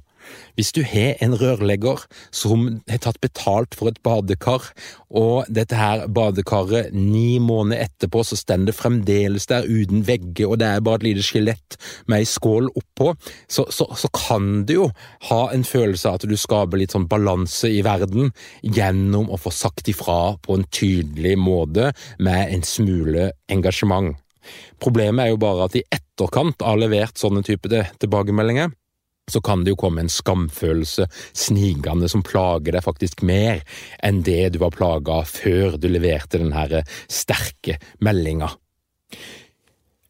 Hvis 0.55 0.71
du 0.75 0.81
har 0.87 1.19
en 1.23 1.35
rørlegger 1.37 2.05
som 2.35 2.67
har 2.89 3.01
tatt 3.03 3.19
betalt 3.23 3.75
for 3.77 3.91
et 3.91 4.01
badekar, 4.05 4.69
og 5.15 5.49
dette 5.51 5.77
her 5.77 6.05
badekaret 6.11 6.93
ni 6.95 7.37
måneder 7.43 7.85
etterpå 7.85 8.23
så 8.25 8.37
står 8.39 8.65
det 8.67 8.75
fremdeles 8.77 9.47
der 9.51 9.67
uten 9.67 10.05
vegger, 10.07 10.51
og 10.51 10.59
det 10.61 10.69
er 10.69 10.83
bare 10.85 11.01
et 11.01 11.07
lite 11.09 11.25
skjelett 11.25 11.77
med 12.07 12.23
ei 12.23 12.29
skål 12.29 12.69
oppå, 12.71 13.13
så, 13.47 13.67
så, 13.73 13.87
så, 13.97 14.11
kan 14.15 14.63
du 14.67 14.73
jo 14.75 14.89
ha 15.29 15.41
en 15.53 15.65
følelse 15.67 16.09
av 16.09 16.19
at 16.19 16.27
du 16.29 16.35
skaper 16.39 16.79
litt 16.79 16.95
sånn 16.95 17.09
balanse 17.11 17.69
i 17.71 17.81
verden 17.85 18.31
gjennom 18.63 19.31
å 19.31 19.39
få 19.41 19.53
sagt 19.53 19.89
ifra 19.91 20.35
på 20.45 20.55
en 20.55 20.67
tydelig 20.73 21.35
måte 21.39 21.91
med 22.23 22.53
en 22.53 22.63
smule 22.65 23.31
engasjement. 23.51 24.15
Problemet 24.81 25.25
er 25.25 25.33
jo 25.33 25.41
bare 25.41 25.67
at 25.67 25.77
i 25.77 25.83
etterkant 25.93 26.61
av 26.65 26.79
levert 26.79 27.17
sånne 27.19 27.43
type 27.45 27.69
tilbakemeldinger, 28.01 28.73
så 29.31 29.41
kan 29.41 29.63
det 29.65 29.73
jo 29.73 29.79
komme 29.85 30.03
en 30.03 30.11
skamfølelse 30.11 31.07
snigende 31.33 32.09
som 32.11 32.23
plager 32.25 32.75
deg 32.75 32.85
faktisk 32.85 33.25
mer 33.25 33.63
enn 34.05 34.21
det 34.25 34.53
du 34.53 34.61
var 34.61 34.75
plaga 34.75 35.21
av 35.21 35.31
før 35.31 35.79
du 35.81 35.89
leverte 35.89 36.41
den 36.41 36.53
her 36.55 36.81
sterke 37.09 37.79
meldinga. 38.05 38.51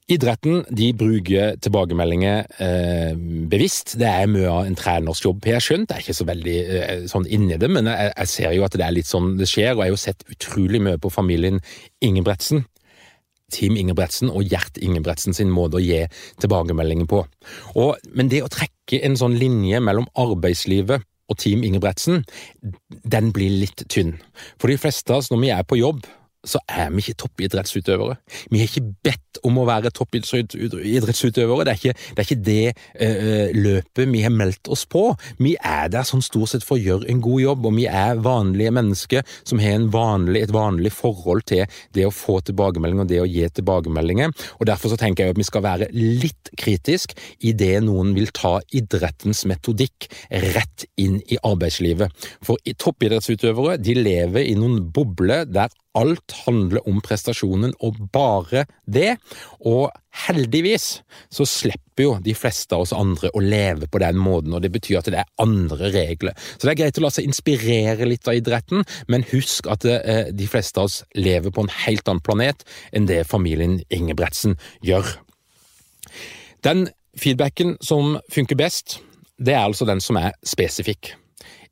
Idretten 0.06 0.60
de 0.70 0.92
bruker 0.94 1.56
tilbakemeldinger 1.66 2.44
eh, 2.62 3.16
bevisst. 3.50 3.96
Det 3.98 4.06
er 4.06 4.30
mye 4.30 4.52
av 4.52 4.68
en 4.68 4.78
treners 4.78 5.24
jobb, 5.24 5.40
har 5.48 5.58
jeg 5.58 5.66
skjønt. 5.66 5.90
Jeg 5.90 5.98
er 5.98 6.04
ikke 6.04 6.18
så 6.20 6.28
veldig 6.30 6.58
eh, 6.62 7.08
sånn 7.10 7.26
inni 7.26 7.58
det, 7.58 7.72
men 7.74 7.90
jeg, 7.90 8.12
jeg, 8.12 8.30
ser 8.36 8.54
jo 8.54 8.68
at 8.68 8.78
det 8.78 8.86
er 8.86 8.94
litt 8.94 9.10
sånn 9.10 9.34
det 9.40 9.50
skjer. 9.50 9.72
Og 9.74 9.82
jeg 9.82 9.88
har 9.88 9.96
jo 9.96 10.04
sett 10.04 10.22
utrolig 10.30 10.84
mye 10.86 11.02
på 11.02 11.10
familien 11.10 11.58
Ingebretsen. 12.06 12.68
Team 13.56 13.80
Ingebretsen 13.80 14.32
og 14.32 14.52
Gjert 14.52 14.80
Ingebretsen 14.84 15.36
sin 15.36 15.52
måte 15.54 15.80
å 15.80 15.84
gi 15.84 16.04
tilbakemeldinger 16.44 17.10
på. 17.10 17.24
Og, 17.80 17.96
men 18.16 18.32
det 18.32 18.44
å 18.46 18.52
trekke 18.52 19.02
en 19.06 19.18
sånn 19.20 19.38
linje 19.40 19.82
mellom 19.84 20.10
arbeidslivet 20.20 21.06
og 21.32 21.40
Team 21.42 21.64
Ingebretsen, 21.66 22.24
den 23.04 23.32
blir 23.34 23.54
litt 23.64 23.88
tynn. 23.90 24.16
For 24.62 24.70
de 24.70 24.78
fleste 24.82 25.14
av 25.14 25.24
oss, 25.24 25.32
når 25.34 25.42
vi 25.42 25.52
er 25.56 25.66
på 25.66 25.80
jobb, 25.80 26.06
så 26.46 26.62
er 26.70 26.92
vi 26.94 27.04
ikke 27.04 27.20
toppidrettsutøvere. 27.26 28.18
Vi 28.52 28.62
har 28.62 28.70
ikke 28.70 28.94
bedt 29.06 29.40
om 29.46 29.60
å 29.60 29.66
være 29.68 29.92
toppidrettsutøvere. 29.96 31.66
Det 31.66 31.74
er 31.74 31.80
ikke 31.80 31.96
det, 31.96 32.16
er 32.16 32.26
ikke 32.26 32.46
det 32.46 32.74
uh, 32.76 33.56
løpet 33.56 34.12
vi 34.14 34.24
har 34.24 34.34
meldt 34.34 34.70
oss 34.72 34.86
på. 34.90 35.08
Vi 35.42 35.56
er 35.60 35.90
der 35.94 36.08
sånn 36.08 36.24
stort 36.26 36.54
sett 36.54 36.66
for 36.66 36.78
å 36.78 36.82
gjøre 36.82 37.10
en 37.12 37.22
god 37.24 37.44
jobb, 37.44 37.68
og 37.70 37.78
vi 37.78 37.88
er 37.90 38.22
vanlige 38.24 38.74
mennesker 38.76 39.26
som 39.44 39.62
har 39.64 39.88
vanlig, 39.94 40.46
et 40.46 40.56
vanlig 40.56 40.94
forhold 40.96 41.46
til 41.50 41.66
det 41.96 42.08
å 42.08 42.14
få 42.14 42.40
tilbakemeldinger 42.46 43.06
og 43.06 43.12
det 43.12 43.22
å 43.24 43.30
gi 43.30 43.50
tilbakemeldinger. 43.60 44.34
Og 44.60 44.70
Derfor 44.70 44.92
så 44.92 45.00
tenker 45.00 45.26
jeg 45.26 45.36
at 45.36 45.40
vi 45.40 45.48
skal 45.48 45.64
være 45.66 45.90
litt 45.94 46.52
kritisk 46.58 47.14
i 47.46 47.54
det 47.58 47.78
noen 47.86 48.14
vil 48.16 48.32
ta 48.36 48.58
idrettens 48.76 49.44
metodikk 49.50 50.10
rett 50.56 50.88
inn 51.02 51.20
i 51.32 51.40
arbeidslivet. 51.46 52.28
For 52.46 52.62
toppidrettsutøvere 52.82 53.78
de 53.82 53.98
lever 53.98 54.46
i 54.50 54.56
noen 54.58 54.82
bobler 54.94 55.46
der 55.50 55.72
alt 55.96 56.36
handler 56.46 56.84
om 56.90 57.00
prestasjonen 57.04 57.74
og 57.84 58.00
bare 58.14 58.66
det, 58.86 59.16
og 59.64 59.94
heldigvis 60.26 60.88
så 61.34 61.48
slipper 61.48 62.06
jo 62.06 62.16
de 62.24 62.36
fleste 62.38 62.76
av 62.76 62.86
oss 62.86 62.94
andre 62.96 63.32
å 63.36 63.44
leve 63.44 63.90
på 63.92 64.02
den 64.04 64.20
måten, 64.20 64.54
og 64.56 64.64
det 64.64 64.74
betyr 64.76 65.00
at 65.00 65.10
det 65.12 65.22
er 65.22 65.32
andre 65.42 65.92
regler. 65.96 66.36
Så 66.56 66.68
det 66.68 66.76
er 66.76 66.82
greit 66.84 67.00
å 67.00 67.06
la 67.06 67.14
seg 67.16 67.30
inspirere 67.30 68.08
litt 68.10 68.28
av 68.28 68.38
idretten, 68.40 68.86
men 69.12 69.28
husk 69.32 69.70
at 69.72 69.88
eh, 69.90 70.32
de 70.36 70.50
fleste 70.52 70.82
av 70.82 70.90
oss 70.90 71.02
lever 71.18 71.54
på 71.56 71.66
en 71.66 71.74
helt 71.86 72.08
annen 72.08 72.24
planet 72.26 72.68
enn 72.96 73.10
det 73.10 73.24
familien 73.30 73.80
Ingebretsen 73.94 74.58
gjør. 74.86 75.18
Den 76.66 76.88
feedbacken 77.20 77.78
som 77.84 78.18
funker 78.34 78.58
best, 78.60 79.00
det 79.38 79.56
er 79.56 79.66
altså 79.66 79.88
den 79.88 80.02
som 80.04 80.18
er 80.20 80.36
spesifikk. 80.48 81.14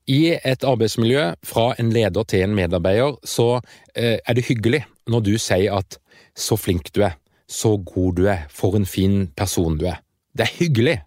I 0.07 0.35
et 0.35 0.63
arbeidsmiljø, 0.67 1.31
fra 1.43 1.73
en 1.79 1.91
leder 1.95 2.23
til 2.27 2.43
en 2.43 2.55
medarbeider, 2.55 3.15
så 3.23 3.61
eh, 3.95 4.17
er 4.19 4.33
det 4.33 4.45
hyggelig 4.49 4.83
når 5.07 5.19
du 5.19 5.37
sier 5.37 5.75
at 5.77 5.97
'så 6.35 6.57
flink 6.57 6.95
du 6.95 7.01
er', 7.01 7.17
'så 7.47 7.77
god 7.85 8.15
du 8.15 8.25
er', 8.27 8.47
'for 8.49 8.75
en 8.75 8.85
fin 8.85 9.27
person 9.37 9.77
du 9.77 9.85
er'. 9.85 10.01
Det 10.37 10.41
er 10.41 10.57
hyggelig, 10.59 11.01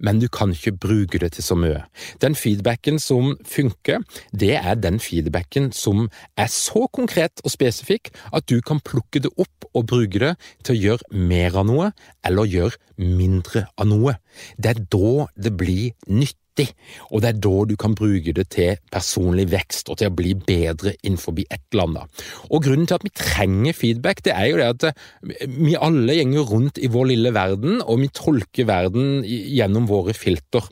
men 0.00 0.20
du 0.20 0.28
kan 0.28 0.50
ikke 0.52 0.72
bruke 0.72 1.18
det 1.18 1.32
til 1.32 1.44
så 1.44 1.54
mye. 1.54 1.82
Den 2.20 2.34
feedbacken 2.34 2.98
som 2.98 3.38
funker, 3.44 4.02
det 4.32 4.54
er 4.54 4.74
den 4.74 5.00
feedbacken 5.00 5.72
som 5.72 6.10
er 6.36 6.46
så 6.46 6.86
konkret 6.92 7.40
og 7.44 7.50
spesifikk 7.50 8.10
at 8.32 8.48
du 8.50 8.60
kan 8.60 8.80
plukke 8.80 9.22
det 9.22 9.30
opp 9.38 9.68
og 9.74 9.86
bruke 9.86 10.18
det 10.18 10.36
til 10.64 10.74
å 10.74 10.80
gjøre 10.80 11.16
mer 11.16 11.56
av 11.56 11.66
noe, 11.66 11.92
eller 12.24 12.44
gjøre 12.44 12.76
mindre 12.98 13.66
av 13.78 13.86
noe. 13.86 14.16
Det 14.58 14.74
er 14.74 14.84
da 14.92 15.26
det 15.36 15.56
blir 15.56 15.92
nytt 16.06 16.36
nyttig, 16.52 16.74
og 17.10 17.22
det 17.22 17.28
er 17.28 17.40
da 17.40 17.64
du 17.66 17.76
kan 17.76 17.94
bruke 17.94 18.32
det 18.32 18.48
til 18.52 18.76
personlig 18.92 19.50
vekst 19.52 19.88
og 19.88 19.98
til 19.98 20.10
å 20.10 20.14
bli 20.14 20.34
bedre 20.34 20.94
innenfor 21.02 21.34
et 21.40 21.60
eller 21.72 21.86
annet. 21.88 22.24
Og 22.50 22.62
Grunnen 22.62 22.86
til 22.86 22.96
at 22.96 23.04
vi 23.04 23.10
trenger 23.14 23.72
feedback, 23.72 24.22
det 24.24 24.32
er 24.32 24.46
jo 24.50 24.58
det 24.58 24.68
at 24.68 24.84
eh, 24.90 25.48
vi 25.48 25.76
alle 25.76 26.14
gjenger 26.14 26.46
rundt 26.48 26.78
i 26.78 26.88
vår 26.88 27.10
lille 27.12 27.32
verden, 27.34 27.82
og 27.82 28.00
vi 28.00 28.08
tolker 28.08 28.66
verden 28.66 29.24
gjennom 29.24 29.88
våre 29.88 30.14
filter. 30.14 30.64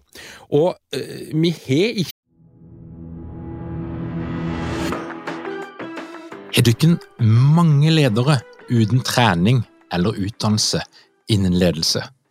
Og 0.50 0.74
uh, 0.76 1.28
vi 1.32 1.54
har 1.66 2.00
ikke 2.04 2.16
Har 6.50 6.64
dykken 6.66 6.96
mange 7.22 7.92
ledere 7.94 8.40
uten 8.68 9.00
trening 9.06 9.62
eller 9.94 10.18
utdannelse 10.18 10.82
innen 11.30 11.54
ledelse? 11.56 12.02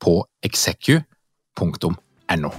på 0.00 0.24
execu.no. 0.42 2.52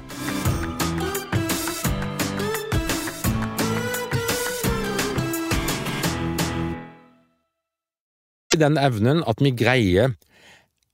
Den 8.60 8.75
evnen 8.82 9.21
at 9.23 9.39
vi 9.39 9.54
greier 9.56 10.17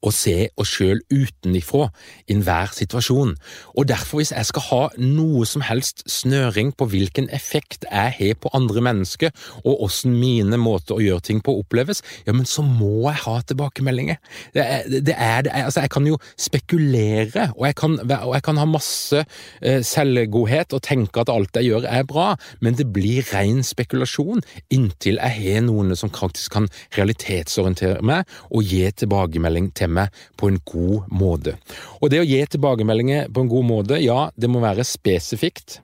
å 0.05 0.13
se 0.13 0.49
oss 0.59 0.75
sjøl 0.75 1.01
utenifra 1.11 1.89
i 2.27 2.35
enhver 2.35 2.73
situasjon. 2.75 3.35
Og 3.75 3.87
derfor, 3.89 4.21
hvis 4.21 4.33
jeg 4.35 4.49
skal 4.49 4.65
ha 4.69 4.81
noe 5.01 5.45
som 5.49 5.63
helst 5.65 6.03
snøring 6.11 6.73
på 6.77 6.87
hvilken 6.91 7.29
effekt 7.35 7.87
jeg 7.89 8.15
har 8.19 8.39
på 8.41 8.51
andre 8.57 8.83
mennesker, 8.85 9.33
og 9.63 9.85
åssen 9.87 10.15
mine 10.19 10.59
måter 10.61 10.97
å 10.97 11.03
gjøre 11.03 11.25
ting 11.29 11.41
på 11.45 11.55
oppleves, 11.61 12.03
ja, 12.27 12.35
men 12.35 12.47
så 12.49 12.63
må 12.65 13.07
jeg 13.09 13.23
ha 13.25 13.35
tilbakemeldinger. 13.49 14.19
Det 14.55 14.65
er, 14.65 14.89
det 14.89 15.15
er, 15.15 15.49
altså, 15.65 15.85
jeg 15.85 15.93
kan 15.95 16.09
jo 16.09 16.19
spekulere, 16.39 17.49
og 17.55 17.67
jeg 17.69 17.79
kan, 17.79 17.97
og 18.03 18.33
jeg 18.35 18.45
kan 18.45 18.61
ha 18.61 18.67
masse 18.69 19.23
eh, 19.61 19.81
selvgodhet 19.85 20.75
og 20.75 20.83
tenke 20.85 21.23
at 21.23 21.31
alt 21.33 21.57
jeg 21.59 21.71
gjør 21.71 21.89
er 21.89 22.07
bra, 22.07 22.33
men 22.61 22.77
det 22.77 22.87
blir 22.95 23.25
ren 23.33 23.63
spekulasjon 23.65 24.43
inntil 24.73 25.19
jeg 25.21 25.35
har 25.39 25.65
noen 25.65 25.95
som 25.97 26.11
faktisk 26.13 26.55
kan 26.55 26.67
realitetsorientere 26.95 28.03
meg 28.05 28.29
og 28.51 28.65
gi 28.67 28.83
tilbakemelding 29.01 29.71
til 29.77 29.91
meg 29.91 29.94
meg 29.95 30.21
på 30.39 30.51
en 30.51 30.59
god 30.67 31.09
måte. 31.15 31.55
Og 32.01 32.11
det 32.13 32.21
å 32.21 32.27
gi 32.27 32.41
tilbakemeldinger 32.55 33.31
på 33.33 33.45
en 33.45 33.51
god 33.51 33.67
måte, 33.71 34.03
ja, 34.03 34.29
det 34.35 34.51
må 34.51 34.63
være 34.63 34.87
spesifikt. 34.87 35.79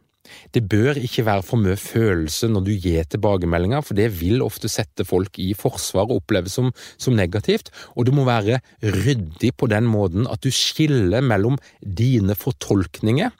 Det 0.56 0.64
bør 0.70 1.00
ikke 1.00 1.26
være 1.28 1.44
for 1.46 1.62
mye 1.62 1.78
følelse 1.80 2.50
når 2.52 2.66
du 2.68 2.72
gir 2.72 3.08
tilbakemeldinger, 3.12 3.84
for 3.86 3.98
det 3.98 4.10
vil 4.20 4.44
ofte 4.46 4.72
sette 4.72 5.06
folk 5.08 5.40
i 5.42 5.52
forsvar 5.58 6.08
og 6.08 6.22
oppleves 6.22 6.56
som, 6.58 6.72
som, 6.96 7.16
negativt, 7.18 7.72
og 7.96 8.08
det 8.08 8.16
må 8.16 8.26
være 8.28 8.62
ryddig 8.82 9.54
på 9.60 9.70
den 9.72 9.90
måten 9.92 10.30
at 10.32 10.44
du 10.44 10.52
skiller 10.56 11.24
mellom 11.26 11.60
dine 11.82 12.38
fortolkninger 12.38 13.32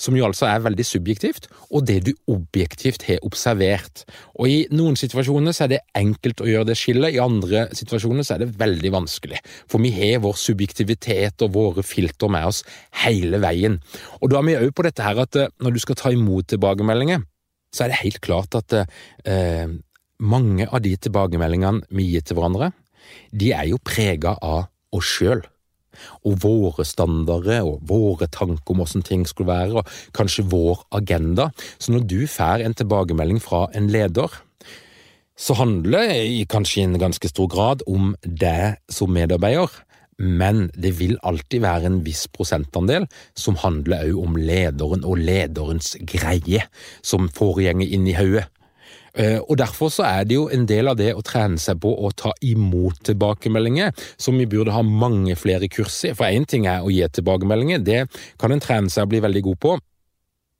som 0.00 0.16
jo 0.16 0.26
altså 0.26 0.46
er 0.48 0.64
veldig 0.64 0.84
subjektivt, 0.84 1.48
og 1.72 1.86
det 1.88 1.98
du 2.06 2.12
objektivt 2.32 3.06
har 3.08 3.22
observert. 3.26 4.04
Og 4.36 4.50
I 4.52 4.58
noen 4.76 4.98
situasjoner 4.98 5.56
så 5.56 5.64
er 5.66 5.72
det 5.72 5.82
enkelt 5.96 6.42
å 6.44 6.48
gjøre 6.50 6.68
det 6.70 6.76
skillet, 6.78 7.16
i 7.16 7.22
andre 7.22 7.66
situasjoner 7.76 8.26
så 8.26 8.36
er 8.36 8.44
det 8.44 8.58
veldig 8.60 8.92
vanskelig. 8.92 9.40
For 9.70 9.82
vi 9.82 9.94
har 9.96 10.20
vår 10.24 10.36
subjektivitet 10.40 11.46
og 11.46 11.56
våre 11.56 11.84
filter 11.86 12.32
med 12.32 12.50
oss 12.50 12.62
hele 13.04 13.40
veien. 13.42 13.80
Og 14.20 14.30
da 14.32 14.40
er 14.40 14.48
vi 14.50 14.58
òg 14.60 14.76
på 14.76 14.86
dette 14.86 15.06
her 15.06 15.24
at 15.24 15.40
eh, 15.40 15.50
når 15.64 15.76
du 15.76 15.82
skal 15.82 16.00
ta 16.00 16.12
imot 16.12 16.52
tilbakemeldinger, 16.52 17.24
så 17.72 17.84
er 17.84 17.92
det 17.92 18.02
helt 18.04 18.22
klart 18.24 18.56
at 18.56 18.78
eh, 18.78 19.66
mange 20.20 20.68
av 20.68 20.80
de 20.84 20.94
tilbakemeldingene 20.96 21.88
vi 21.96 22.12
gir 22.12 22.24
til 22.24 22.38
hverandre, 22.38 22.72
de 23.32 23.52
er 23.54 23.68
jo 23.70 23.80
prega 23.84 24.36
av 24.42 24.66
oss 24.96 25.08
sjøl 25.18 25.44
og 26.24 26.40
våre 26.44 26.86
standarder 26.86 27.66
og 27.66 27.84
våre 27.88 28.28
tanker 28.32 28.74
om 28.74 28.82
hvordan 28.82 29.06
ting 29.06 29.26
skulle 29.28 29.52
være, 29.52 29.82
og 29.82 30.16
kanskje 30.16 30.48
vår 30.50 30.86
agenda. 30.96 31.50
Så 31.78 31.92
når 31.94 32.06
du 32.08 32.20
får 32.30 32.64
en 32.64 32.76
tilbakemelding 32.76 33.40
fra 33.42 33.66
en 33.74 33.90
leder, 33.92 34.42
så 35.36 35.54
handler 35.58 36.08
det 36.08 36.48
kanskje 36.48 36.80
i 36.80 36.86
en 36.88 37.00
ganske 37.00 37.28
stor 37.28 37.48
grad 37.52 37.84
om 37.86 38.14
deg 38.24 38.80
som 38.88 39.12
medarbeider, 39.12 39.68
men 40.16 40.70
det 40.72 40.94
vil 40.96 41.18
alltid 41.28 41.60
være 41.60 41.90
en 41.90 41.98
viss 42.06 42.24
prosentandel 42.32 43.04
som 43.36 43.58
handler 43.60 44.06
også 44.08 44.22
om 44.24 44.38
lederen 44.40 45.04
og 45.04 45.20
lederens 45.20 45.92
greie, 46.08 46.64
som 47.04 47.28
foregår 47.28 47.84
inn 47.84 48.08
i 48.08 48.16
hodet. 48.16 48.46
Eh, 49.16 49.38
og 49.40 49.56
Derfor 49.56 49.88
så 49.92 50.04
er 50.04 50.28
det 50.28 50.36
jo 50.36 50.46
en 50.52 50.66
del 50.68 50.90
av 50.90 50.98
det 51.00 51.14
å 51.16 51.24
trene 51.24 51.56
seg 51.60 51.80
på 51.80 51.88
å 51.88 52.12
ta 52.12 52.34
imot 52.44 53.00
tilbakemeldinger, 53.08 53.94
som 54.20 54.36
vi 54.36 54.48
burde 54.50 54.74
ha 54.74 54.82
mange 54.84 55.36
flere 55.40 55.70
kurs 55.72 56.02
i. 56.04 56.12
For 56.16 56.28
én 56.28 56.44
ting 56.48 56.68
er 56.68 56.84
å 56.84 56.92
gi 56.92 57.06
tilbakemeldinger, 57.16 57.84
det 57.84 58.02
kan 58.40 58.52
en 58.52 58.62
trene 58.62 58.92
seg 58.92 59.06
å 59.06 59.12
bli 59.14 59.22
veldig 59.24 59.44
god 59.48 59.62
på. 59.64 59.76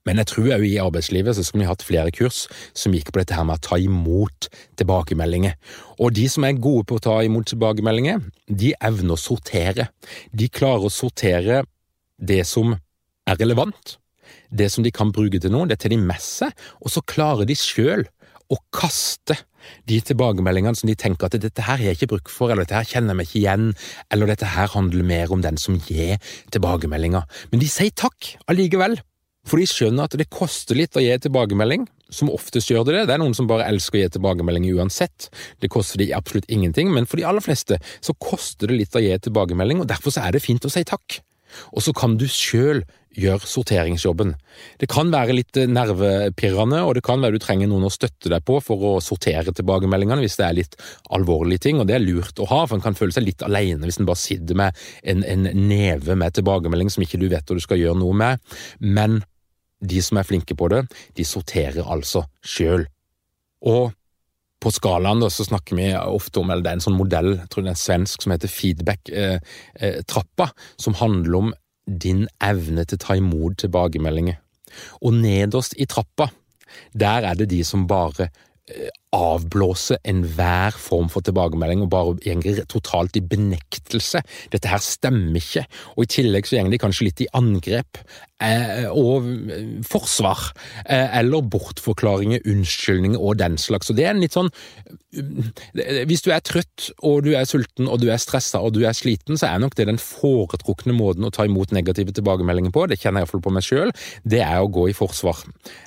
Men 0.07 0.23
jeg 0.23 0.31
tror 0.31 0.53
òg 0.55 0.65
i 0.69 0.79
arbeidslivet 0.79 1.35
så 1.35 1.43
skulle 1.43 1.65
vi 1.65 1.69
hatt 1.69 1.83
flere 1.83 2.13
kurs 2.15 2.45
som 2.79 2.95
gikk 2.95 3.11
på 3.11 3.21
dette 3.21 3.35
her 3.35 3.45
med 3.45 3.59
å 3.59 3.65
ta 3.67 3.79
imot 3.83 4.49
tilbakemeldinger. 4.79 5.57
Og 5.99 6.15
de 6.15 6.29
som 6.31 6.47
er 6.47 6.61
gode 6.63 6.87
på 6.87 7.01
å 7.01 7.03
ta 7.03 7.19
imot 7.27 7.51
tilbakemeldinger, 7.51 8.23
de 8.47 8.73
evner 8.79 9.17
å 9.17 9.21
sortere. 9.21 9.91
De 10.31 10.47
klarer 10.49 10.87
å 10.87 10.95
sortere 10.95 11.65
det 12.17 12.45
som 12.47 12.77
er 13.27 13.41
relevant, 13.43 13.97
det 14.55 14.71
som 14.71 14.87
de 14.87 14.95
kan 14.95 15.11
bruke 15.15 15.41
til 15.43 15.51
noe, 15.53 15.67
det 15.67 15.81
tar 15.83 15.91
de 15.91 15.99
med 15.99 16.23
og 16.81 16.93
så 16.93 17.03
klarer 17.03 17.49
de 17.49 17.59
sjøl 17.59 18.07
å 18.53 18.59
kaste 18.75 19.39
de 19.91 19.99
tilbakemeldingene 20.09 20.79
som 20.79 20.91
de 20.91 20.95
tenker 20.99 21.27
at 21.27 21.39
dette 21.43 21.65
her 21.67 21.81
har 21.81 21.89
jeg 21.89 21.99
ikke 21.99 22.13
bruk 22.15 22.31
for, 22.31 22.53
eller 22.53 22.67
dette 22.67 22.79
her 22.79 22.87
kjenner 22.87 23.15
jeg 23.15 23.21
meg 23.21 23.29
ikke 23.29 23.41
igjen, 23.41 23.67
eller 24.15 24.31
dette 24.31 24.53
her 24.55 24.71
handler 24.77 25.09
mer 25.09 25.35
om 25.35 25.43
den 25.43 25.59
som 25.61 25.79
gir 25.89 26.21
tilbakemeldinger. 26.55 27.27
Men 27.51 27.63
de 27.63 27.71
sier 27.71 27.95
takk 27.95 28.37
allikevel. 28.51 28.99
For 29.47 29.63
de 29.63 29.67
skjønner 29.71 30.09
at 30.09 30.17
det 30.19 30.27
koster 30.35 30.75
litt 30.75 30.97
å 30.99 31.03
gi 31.03 31.13
tilbakemelding, 31.23 31.85
som 32.11 32.33
oftest 32.35 32.71
gjør 32.71 32.89
det 32.89 32.97
det. 32.97 33.05
Det 33.07 33.15
er 33.15 33.23
noen 33.23 33.37
som 33.37 33.47
bare 33.51 33.69
elsker 33.71 33.99
å 33.99 34.03
gi 34.03 34.09
tilbakemelding 34.17 34.67
uansett. 34.75 35.29
Det 35.63 35.71
koster 35.71 36.03
de 36.03 36.11
absolutt 36.19 36.51
ingenting, 36.51 36.91
men 36.95 37.07
for 37.07 37.21
de 37.21 37.27
aller 37.31 37.45
fleste 37.45 37.79
så 38.03 38.15
koster 38.19 38.71
det 38.71 38.81
litt 38.83 38.99
å 38.99 39.03
gi 39.03 39.15
tilbakemelding, 39.29 39.83
og 39.83 39.91
derfor 39.91 40.15
så 40.15 40.27
er 40.27 40.35
det 40.35 40.43
fint 40.43 40.67
å 40.67 40.73
si 40.73 40.83
takk. 40.87 41.21
Og 41.75 41.85
så 41.85 41.95
kan 41.97 42.17
du 42.21 42.27
sjøl 42.31 42.83
gjøre 43.17 43.49
sorteringsjobben. 43.49 44.35
Det 44.81 44.89
kan 44.93 45.11
være 45.13 45.37
litt 45.39 45.57
nervepirrende, 45.71 46.83
og 46.85 46.97
det 46.99 47.05
kan 47.07 47.23
være 47.25 47.39
du 47.39 47.43
trenger 47.43 47.71
noen 47.71 47.87
å 47.89 47.93
støtte 47.93 48.31
deg 48.33 48.45
på 48.47 48.59
for 48.65 48.85
å 48.85 48.93
sortere 49.05 49.55
tilbakemeldingene 49.57 50.21
hvis 50.25 50.37
det 50.41 50.47
er 50.47 50.59
litt 50.59 50.77
alvorlige 51.17 51.67
ting, 51.69 51.81
og 51.81 51.89
det 51.89 51.97
er 51.97 52.05
lurt 52.05 52.43
å 52.43 52.49
ha, 52.51 52.63
for 52.67 52.77
en 52.77 52.85
kan 52.85 52.99
føle 52.99 53.17
seg 53.17 53.25
litt 53.25 53.45
alene 53.47 53.89
hvis 53.89 54.01
en 54.03 54.09
bare 54.09 54.21
sitter 54.21 54.59
med 54.59 54.77
en, 55.03 55.25
en 55.25 55.49
neve 55.69 56.19
med 56.19 56.37
tilbakemelding 56.37 56.93
som 56.93 57.07
ikke 57.07 57.21
du 57.23 57.31
vet 57.33 57.47
hva 57.47 57.57
du 57.57 57.65
skal 57.65 57.81
gjøre 57.81 58.01
noe 58.03 58.17
med. 58.17 58.59
Men 58.85 59.23
de 59.81 60.03
som 60.05 60.21
er 60.21 60.29
flinke 60.29 60.57
på 60.57 60.69
det, 60.73 60.85
de 61.17 61.25
sorterer 61.25 61.89
altså 61.89 62.27
sjøl. 62.45 62.87
Og 63.65 63.95
på 64.63 64.73
skalaen 64.73 65.21
da, 65.21 65.29
så 65.33 65.45
snakker 65.47 65.77
vi 65.79 65.91
ofte 65.95 66.41
om 66.41 66.51
eller 66.51 66.65
det 66.65 66.73
er 66.73 66.79
en 66.79 66.87
sånn 66.87 66.99
modell, 66.99 67.35
jeg 67.37 67.51
tror 67.53 67.67
det 67.67 67.75
er 67.75 67.83
svensk, 67.83 68.25
som 68.25 68.33
heter 68.35 68.53
feedback-trappa, 68.53 70.49
eh, 70.49 70.55
eh, 70.55 70.81
som 70.83 70.97
handler 70.99 71.39
om 71.41 71.53
din 71.87 72.25
evne 72.43 72.87
til 72.87 72.99
å 72.99 73.05
ta 73.05 73.17
imot 73.21 73.61
tilbakemeldinger. 73.63 74.41
Og 75.05 75.15
nederst 75.21 75.77
i 75.79 75.87
trappa, 75.89 76.31
der 76.93 77.29
er 77.29 77.39
det 77.39 77.51
de 77.53 77.63
som 77.65 77.87
bare 77.89 78.31
Eh, 78.67 78.91
avblåse 79.15 79.99
enhver 80.05 80.75
form 80.77 81.09
for 81.13 81.25
tilbakemelding 81.25 81.85
og 81.85 81.91
bare 81.93 82.15
går 82.43 82.65
totalt 82.71 83.17
i 83.17 83.23
benektelse. 83.23 84.23
Dette 84.53 84.71
her 84.71 84.83
stemmer 84.83 85.39
ikke. 85.39 85.67
Og 85.97 86.07
i 86.07 86.13
tillegg 86.19 86.49
så 86.49 86.59
går 86.59 86.75
de 86.75 86.81
kanskje 86.83 87.07
litt 87.07 87.23
i 87.23 87.29
angrep 87.39 88.01
eh, 88.43 88.89
og 88.91 89.29
eh, 89.55 89.69
forsvar. 89.87 90.51
Eh, 90.85 91.19
eller 91.21 91.47
bortforklaringer, 91.47 92.43
unnskyldninger 92.51 93.23
og 93.23 93.39
den 93.39 93.57
slags. 93.63 93.93
Og 93.93 93.99
det 93.99 94.09
er 94.09 94.17
en 94.17 94.25
litt 94.25 94.37
sånn 94.37 94.51
eh, 95.15 96.03
Hvis 96.11 96.27
du 96.27 96.33
er 96.35 96.43
trøtt 96.45 96.91
og 97.07 97.23
du 97.29 97.33
er 97.39 97.47
sulten 97.49 97.87
og 97.87 98.03
du 98.03 98.11
er 98.11 98.21
stressa 98.21 98.61
og 98.61 98.75
du 98.75 98.83
er 98.85 98.97
sliten, 98.97 99.39
så 99.39 99.53
er 99.53 99.63
nok 99.63 99.79
det 99.79 99.89
den 99.89 100.03
foretrukne 100.03 100.97
måten 100.97 101.25
å 101.25 101.33
ta 101.33 101.47
imot 101.47 101.73
negative 101.73 102.13
tilbakemeldinger 102.17 102.75
på, 102.75 102.89
det 102.91 102.99
kjenner 103.01 103.23
jeg 103.23 103.29
iallfall 103.29 103.47
på 103.47 103.55
meg 103.55 103.65
sjøl, 103.65 103.95
det 104.27 104.43
er 104.43 104.59
å 104.61 104.71
gå 104.73 104.91
i 104.91 104.97
forsvar. 104.97 105.47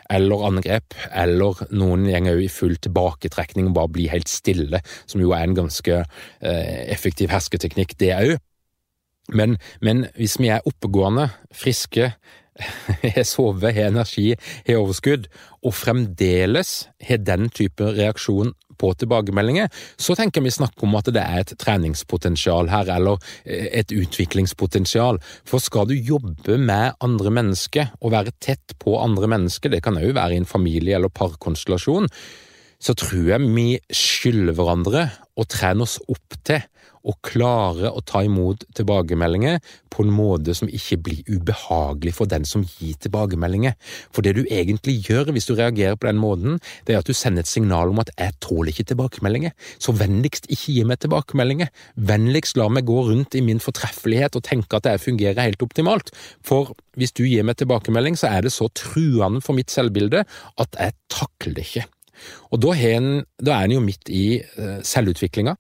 Eller 0.10 0.48
angrep. 0.48 0.96
Eller 1.14 1.60
noen 1.76 2.08
går 2.26 2.42
i 2.42 2.50
full 2.50 2.70
full 2.70 2.78
tilbaketrekning 3.10 3.70
og 3.70 3.76
bare 3.76 3.94
bli 3.94 4.08
helt 4.10 4.30
stille, 4.30 4.82
som 5.08 5.22
jo 5.22 5.32
er 5.32 5.44
en 5.44 5.58
ganske 5.58 6.04
eh, 6.04 6.92
effektiv 6.92 7.30
hersketeknikk, 7.30 7.98
det 8.00 8.14
òg. 8.16 8.38
Men, 9.30 9.58
men, 9.82 10.08
hvis 10.16 10.40
vi 10.40 10.50
er 10.50 10.66
oppegående, 10.66 11.30
friske, 11.54 12.14
har 13.16 13.24
sovet, 13.24 13.74
har 13.74 13.92
energi, 13.92 14.34
har 14.68 14.82
overskudd, 14.82 15.30
og 15.64 15.74
fremdeles 15.74 16.90
har 17.08 17.22
den 17.24 17.50
type 17.50 17.84
reaksjon 17.84 18.54
på 18.80 18.94
tilbakemeldinger, 18.96 19.70
så 20.00 20.16
tenker 20.16 20.44
vi 20.44 20.52
snakke 20.52 20.86
om 20.88 20.96
at 20.96 21.12
det 21.12 21.22
er 21.22 21.44
et 21.44 21.54
treningspotensial 21.60 22.72
her, 22.72 22.90
eller 22.96 23.20
eh, 23.46 23.70
et 23.82 23.94
utviklingspotensial. 23.94 25.22
For 25.48 25.62
skal 25.64 25.90
du 25.90 25.96
jobbe 25.96 26.58
med 26.58 26.98
andre 27.04 27.32
mennesker 27.32 27.94
og 28.00 28.16
være 28.16 28.36
tett 28.42 28.78
på 28.80 28.98
andre 29.00 29.30
mennesker, 29.36 29.72
det 29.72 29.84
kan 29.86 30.00
òg 30.00 30.16
være 30.16 30.36
i 30.36 30.42
en 30.42 30.50
familie 30.50 30.98
eller 30.98 31.12
parkonstellasjon, 31.12 32.10
så 32.80 32.96
tror 32.98 33.32
jeg 33.34 33.54
vi 33.56 33.70
skylder 33.92 34.56
hverandre 34.56 35.08
å 35.40 35.46
trene 35.48 35.86
oss 35.86 36.00
opp 36.08 36.38
til 36.48 36.64
å 37.08 37.16
klare 37.24 37.92
å 37.96 38.02
ta 38.04 38.22
imot 38.26 38.66
tilbakemeldinger 38.76 39.60
på 39.94 40.04
en 40.04 40.12
måte 40.14 40.54
som 40.58 40.70
ikke 40.72 40.98
blir 41.06 41.30
ubehagelig 41.30 42.14
for 42.18 42.30
den 42.30 42.46
som 42.48 42.66
gir 42.66 42.98
tilbakemeldinger. 43.04 43.76
For 44.16 44.26
det 44.26 44.36
du 44.38 44.42
egentlig 44.46 45.00
gjør 45.08 45.32
hvis 45.36 45.48
du 45.50 45.56
reagerer 45.56 45.98
på 46.00 46.10
den 46.10 46.20
måten, 46.22 46.60
det 46.86 46.96
er 46.96 47.02
at 47.02 47.10
du 47.10 47.16
sender 47.16 47.46
et 47.46 47.52
signal 47.52 47.94
om 47.94 48.02
at 48.04 48.12
jeg 48.16 48.36
tåler 48.44 48.74
ikke 48.74 48.90
tilbakemeldinger, 48.92 49.56
så 49.80 49.96
vennligst 49.96 50.50
ikke 50.52 50.76
gi 50.76 50.88
meg 50.88 51.02
tilbakemeldinger. 51.04 51.72
Vennligst 52.10 52.60
la 52.60 52.70
meg 52.72 52.88
gå 52.90 53.00
rundt 53.10 53.38
i 53.40 53.44
min 53.46 53.64
fortreffelighet 53.64 54.36
og 54.40 54.46
tenke 54.48 54.80
at 54.80 54.90
jeg 54.92 55.04
fungerer 55.06 55.48
helt 55.48 55.64
optimalt. 55.66 56.12
For 56.46 56.76
hvis 57.00 57.16
du 57.16 57.24
gir 57.26 57.48
meg 57.48 57.60
tilbakemelding, 57.62 58.20
så 58.20 58.32
er 58.34 58.44
det 58.46 58.56
så 58.56 58.68
truende 58.76 59.44
for 59.46 59.58
mitt 59.58 59.72
selvbilde 59.72 60.26
at 60.60 60.84
jeg 60.84 61.00
takler 61.12 61.56
det 61.56 61.70
ikke. 61.70 61.88
Og 62.52 62.62
da 62.64 62.76
er 62.76 62.98
en, 62.98 63.10
da 63.42 63.58
er 63.58 63.68
en 63.68 63.78
jo 63.78 63.84
midt 63.86 64.12
i 64.12 64.40
uh, 64.58 64.80
selvutviklinga. 64.86 65.56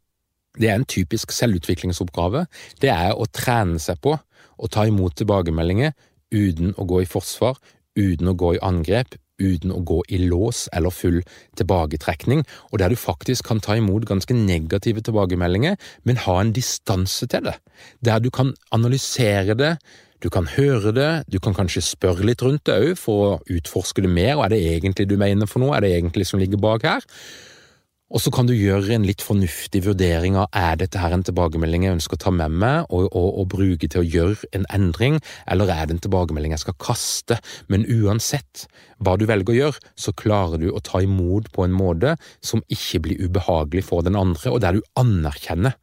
Det 0.60 0.70
er 0.70 0.80
en 0.80 0.90
typisk 0.90 1.32
selvutviklingsoppgave. 1.36 2.46
Det 2.82 2.92
er 2.92 3.14
å 3.16 3.28
trene 3.32 3.80
seg 3.82 4.02
på 4.04 4.18
å 4.60 4.72
ta 4.72 4.86
imot 4.90 5.16
tilbakemeldinger 5.20 5.94
uten 6.36 6.76
å 6.78 6.86
gå 6.90 7.04
i 7.04 7.10
forsvar, 7.10 7.58
uten 7.98 8.30
å 8.32 8.38
gå 8.38 8.56
i 8.58 8.64
angrep, 8.66 9.16
uten 9.40 9.72
å 9.74 9.80
gå 9.88 10.02
i 10.12 10.20
lås 10.28 10.68
eller 10.76 10.94
full 10.94 11.22
tilbaketrekning, 11.60 12.44
og 12.72 12.82
der 12.82 12.92
du 12.92 13.00
faktisk 13.00 13.48
kan 13.50 13.62
ta 13.64 13.78
imot 13.80 14.08
ganske 14.10 14.36
negative 14.36 15.04
tilbakemeldinger, 15.06 15.80
men 16.04 16.22
ha 16.26 16.40
en 16.42 16.54
distanse 16.56 17.30
til 17.32 17.48
det, 17.48 17.56
der 18.06 18.20
du 18.20 18.30
kan 18.36 18.54
analysere 18.76 19.56
det, 19.58 19.78
du 20.24 20.30
kan 20.34 20.50
høre 20.52 20.92
det, 20.96 21.12
du 21.32 21.40
kan 21.40 21.56
kanskje 21.56 21.84
spørre 21.86 22.26
litt 22.28 22.44
rundt 22.44 22.66
det 22.68 22.76
òg 22.76 22.98
for 23.00 23.26
å 23.26 23.36
utforske 23.56 24.04
det 24.04 24.12
mer, 24.12 24.36
og 24.38 24.48
er 24.48 24.56
det 24.56 24.64
egentlig 24.74 25.08
du 25.08 25.16
mener 25.20 25.48
for 25.48 25.64
noe, 25.64 25.78
er 25.78 25.86
det 25.86 25.94
egentlig 25.96 26.28
som 26.28 26.42
ligger 26.42 26.60
bak 26.62 26.88
her? 26.88 27.06
Og 28.10 28.24
så 28.24 28.32
kan 28.34 28.48
du 28.50 28.56
gjøre 28.58 28.96
en 28.96 29.04
litt 29.06 29.22
fornuftig 29.22 29.84
vurdering 29.86 30.34
av 30.42 30.48
er 30.58 30.80
dette 30.82 30.98
her 30.98 31.14
en 31.14 31.24
tilbakemelding 31.26 31.84
jeg 31.86 31.98
ønsker 32.00 32.18
å 32.18 32.22
ta 32.24 32.32
med 32.34 32.56
meg 32.64 32.88
og, 32.90 33.06
og, 33.14 33.28
og, 33.28 33.46
bruke 33.54 33.86
til 33.86 34.02
å 34.02 34.08
gjøre 34.08 34.50
en 34.58 34.66
endring, 34.74 35.20
eller 35.46 35.70
er 35.70 35.86
det 35.86 35.96
en 35.96 36.02
tilbakemelding 36.08 36.56
jeg 36.56 36.64
skal 36.64 36.78
kaste? 36.82 37.38
Men 37.70 37.86
uansett 37.86 38.66
hva 38.98 39.14
du 39.14 39.28
velger 39.30 39.54
å 39.54 39.60
gjøre, 39.60 39.84
så 39.94 40.16
klarer 40.18 40.58
du 40.58 40.72
å 40.74 40.82
ta 40.82 41.04
imot 41.06 41.52
på 41.54 41.68
en 41.68 41.78
måte 41.78 42.16
som 42.42 42.66
ikke 42.74 43.04
blir 43.06 43.22
ubehagelig 43.30 43.86
for 43.92 44.02
den 44.06 44.18
andre, 44.18 44.56
og 44.56 44.66
der 44.66 44.80
du 44.80 44.90
anerkjenner 44.98 45.78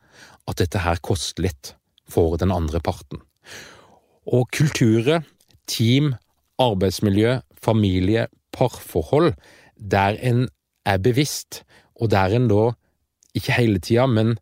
at 0.50 0.58
dette 0.58 0.82
her 0.82 0.98
koster 1.06 1.46
litt 1.46 1.76
for 2.10 2.34
den 2.42 2.50
andre 2.54 2.82
parten. 2.82 3.22
Og 4.26 4.48
kulturer, 4.50 5.22
team, 5.70 6.14
arbeidsmiljø, 6.58 7.38
familie, 7.62 8.26
parforhold, 8.52 9.34
der 9.76 10.18
en 10.22 10.48
er 10.86 10.98
bevisst, 10.98 11.62
og 12.00 12.10
der 12.10 12.34
en 12.36 12.48
da, 12.50 12.72
ikke 13.36 13.54
hele 13.56 13.78
tida, 13.82 14.06
men 14.06 14.36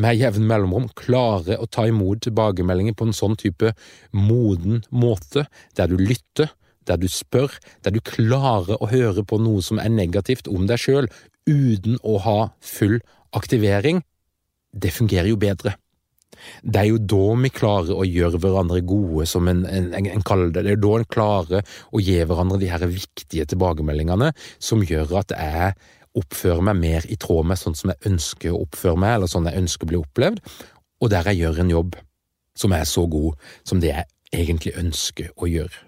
med 0.00 0.18
jevn 0.20 0.46
mellomrom, 0.48 0.88
klarer 0.98 1.60
å 1.60 1.68
ta 1.68 1.86
imot 1.88 2.24
tilbakemeldinger 2.26 2.96
på 2.96 3.08
en 3.08 3.16
sånn 3.16 3.36
type 3.40 3.74
moden 4.16 4.82
måte, 4.90 5.46
der 5.76 5.90
du 5.92 5.98
lytter, 6.00 6.52
der 6.88 6.98
du 6.98 7.08
spør, 7.10 7.52
der 7.84 7.94
du 7.94 8.00
klarer 8.04 8.80
å 8.80 8.88
høre 8.90 9.24
på 9.24 9.38
noe 9.40 9.62
som 9.62 9.78
er 9.78 9.92
negativt 9.92 10.48
om 10.50 10.66
deg 10.68 10.80
sjøl, 10.82 11.08
uten 11.46 11.98
å 12.02 12.18
ha 12.24 12.38
full 12.60 13.00
aktivering, 13.36 14.02
det 14.72 14.92
fungerer 14.94 15.30
jo 15.32 15.38
bedre. 15.40 15.76
Det 16.62 16.80
er 16.80 16.88
jo 16.90 17.00
da 17.12 17.24
vi 17.42 17.50
klarer 17.54 17.96
å 17.96 18.06
gjøre 18.06 18.40
hverandre 18.42 18.82
gode, 18.86 19.26
som 19.30 19.48
en, 19.50 19.64
en, 19.68 19.90
en 19.94 20.26
kaller 20.26 20.52
det. 20.54 20.64
Det 20.66 20.76
er 20.76 20.82
da 20.82 20.92
en 20.98 21.08
klarer 21.16 21.74
å 21.92 22.02
gi 22.02 22.18
hverandre 22.22 22.60
de 22.62 22.70
her 22.72 22.86
viktige 22.90 23.46
tilbakemeldingene 23.52 24.32
som 24.58 24.84
gjør 24.86 25.18
at 25.22 25.34
jeg 25.36 25.74
oppfører 26.18 26.64
meg 26.68 26.80
mer 26.80 27.06
i 27.08 27.16
tråd 27.20 27.48
med 27.48 27.60
sånn 27.60 27.76
som 27.78 27.92
jeg 27.92 28.12
ønsker 28.12 28.52
å 28.52 28.64
oppføre 28.66 29.00
meg, 29.00 29.16
eller 29.16 29.30
sånn 29.32 29.48
jeg 29.48 29.62
ønsker 29.62 29.88
å 29.88 29.92
bli 29.92 30.00
opplevd, 30.02 30.42
og 31.02 31.12
der 31.12 31.30
jeg 31.30 31.42
gjør 31.42 31.62
en 31.62 31.72
jobb 31.72 31.96
som 32.58 32.74
er 32.76 32.84
så 32.88 33.06
god 33.10 33.38
som 33.68 33.80
det 33.80 33.94
jeg 33.94 34.08
egentlig 34.32 34.74
ønsker 34.80 35.32
å 35.36 35.48
gjøre. 35.48 35.80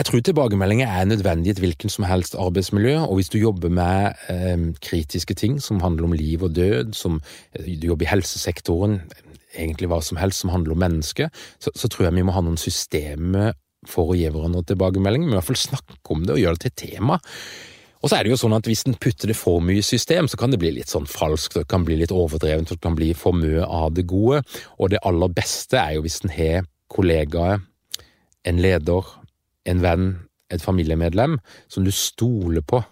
Jeg 0.00 0.06
tror 0.08 0.22
tilbakemeldinger 0.24 0.88
er 0.88 1.04
nødvendig 1.04 1.50
i 1.50 1.52
et 1.52 1.58
hvilken 1.60 1.90
som 1.92 2.06
helst 2.08 2.32
arbeidsmiljø, 2.40 3.02
og 3.04 3.18
hvis 3.18 3.28
du 3.28 3.36
jobber 3.36 3.68
med 3.68 4.14
eh, 4.32 4.62
kritiske 4.80 5.34
ting 5.36 5.58
som 5.60 5.82
handler 5.84 6.06
om 6.06 6.14
liv 6.16 6.40
og 6.42 6.54
død, 6.56 6.94
som 6.96 7.18
eh, 7.52 7.66
du 7.82 7.84
jobber 7.90 8.06
i 8.06 8.08
helsesektoren, 8.08 9.02
egentlig 9.52 9.90
hva 9.92 9.98
som 10.00 10.16
helst 10.16 10.40
som 10.40 10.54
handler 10.54 10.72
om 10.72 10.80
mennesker, 10.80 11.28
så, 11.60 11.74
så 11.76 11.90
tror 11.92 12.06
jeg 12.06 12.16
vi 12.16 12.24
må 12.24 12.32
ha 12.32 12.40
noen 12.40 12.56
systemer 12.56 13.52
for 13.84 14.14
å 14.14 14.16
gi 14.16 14.24
hverandre 14.32 14.64
tilbakemelding, 14.72 15.28
men 15.28 15.36
i 15.36 15.40
hvert 15.42 15.50
fall 15.50 15.60
snakke 15.66 16.16
om 16.16 16.24
det 16.24 16.38
og 16.38 16.42
gjøre 16.46 16.62
det 16.62 16.70
til 16.70 16.76
tema. 16.86 17.20
Og 18.00 18.08
så 18.08 18.16
er 18.16 18.24
det 18.24 18.32
jo 18.32 18.40
sånn 18.40 18.56
at 18.56 18.72
hvis 18.72 18.86
en 18.88 18.96
putter 18.96 19.34
det 19.34 19.36
for 19.36 19.60
mye 19.60 19.84
i 19.84 19.84
system, 19.84 20.32
så 20.32 20.40
kan 20.40 20.54
det 20.54 20.64
bli 20.64 20.72
litt 20.80 20.88
sånn 20.88 21.12
falskt, 21.12 21.60
det 21.60 21.68
kan 21.68 21.84
bli 21.84 22.00
litt 22.00 22.16
overdrevent, 22.16 22.72
det 22.72 22.80
kan 22.88 22.96
bli 22.96 23.12
for 23.12 23.36
mye 23.36 23.68
av 23.68 23.92
det 24.00 24.08
gode, 24.08 24.46
og 24.80 24.94
det 24.94 25.04
aller 25.04 25.36
beste 25.42 25.76
er 25.76 25.98
jo 25.98 26.08
hvis 26.08 26.22
en 26.24 26.38
har 26.40 26.70
kollegaer, 26.88 27.66
en 28.48 28.64
leder, 28.64 29.19
en 29.68 29.82
venn, 29.84 30.08
et 30.50 30.62
familiemedlem, 30.62 31.38
som 31.68 31.84
du 31.86 31.92
stoler 31.94 32.64
på, 32.66 32.82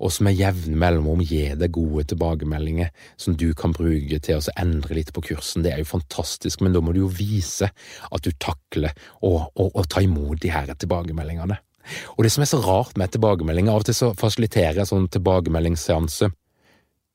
og 0.00 0.12
som 0.12 0.24
med 0.24 0.38
jevne 0.38 0.78
mellomrom 0.80 1.20
gir 1.20 1.58
deg 1.60 1.74
gode 1.76 2.06
tilbakemeldinger 2.08 2.88
som 3.20 3.36
du 3.36 3.50
kan 3.54 3.74
bruke 3.76 4.16
til 4.24 4.38
å 4.38 4.54
endre 4.56 4.96
litt 4.96 5.12
på 5.12 5.22
kursen. 5.28 5.60
Det 5.64 5.74
er 5.74 5.82
jo 5.82 5.90
fantastisk, 5.90 6.62
men 6.64 6.72
da 6.72 6.80
må 6.80 6.94
du 6.96 7.02
jo 7.02 7.10
vise 7.12 7.68
at 7.68 8.24
du 8.24 8.32
takler 8.40 8.96
å 9.20 9.84
ta 9.84 10.00
imot 10.00 10.40
de 10.40 10.54
her 10.54 10.72
tilbakemeldingene. 10.72 11.60
Og 12.16 12.24
det 12.24 12.32
som 12.32 12.44
er 12.44 12.48
så 12.48 12.60
rart 12.64 12.96
med 13.00 13.12
tilbakemeldinger, 13.12 13.72
av 13.72 13.84
og 13.84 13.88
til 13.88 13.96
så 13.96 14.10
fasiliterer 14.16 14.80
jeg 14.80 14.88
sånn 14.88 15.08
tilbakemeldingsseanse 15.12 16.30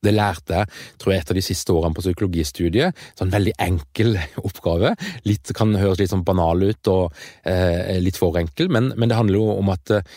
Det 0.06 0.14
lærte 0.14 0.62
jeg 0.62 0.70
tror 1.02 1.12
jeg, 1.12 1.24
et 1.24 1.34
av 1.34 1.38
de 1.38 1.44
siste 1.44 1.74
årene 1.74 1.96
på 1.96 2.04
psykologistudiet. 2.04 3.04
Sånn 3.18 3.34
veldig 3.34 3.56
enkel 3.66 4.16
oppgave. 4.48 4.94
Litt, 5.28 5.52
kan 5.56 5.74
høres 5.76 6.00
litt 6.02 6.14
sånn 6.14 6.26
banal 6.26 6.64
ut 6.66 6.92
og 6.92 7.20
eh, 7.48 7.96
litt 8.02 8.18
for 8.20 8.38
enkel, 8.40 8.70
men, 8.72 8.92
men, 8.96 9.10
det 9.10 9.18
handler 9.18 9.40
jo 9.40 9.58
om 9.58 9.72
at 9.74 9.94
eh, 9.98 10.16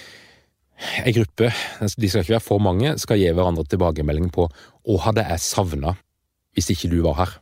en 1.03 1.15
gruppe, 1.15 1.51
de 1.81 2.09
skal 2.09 2.23
ikke 2.23 2.37
være 2.37 2.45
for 2.45 2.63
mange, 2.63 2.95
skal 3.01 3.19
gi 3.19 3.31
hverandre 3.35 3.67
tilbakemelding 3.67 4.29
på 4.35 4.47
hva 4.47 5.01
hadde 5.09 5.25
jeg 5.27 5.43
savna 5.43 5.97
hvis 6.55 6.71
ikke 6.73 6.89
du 6.91 7.01
var 7.05 7.17
her. 7.19 7.33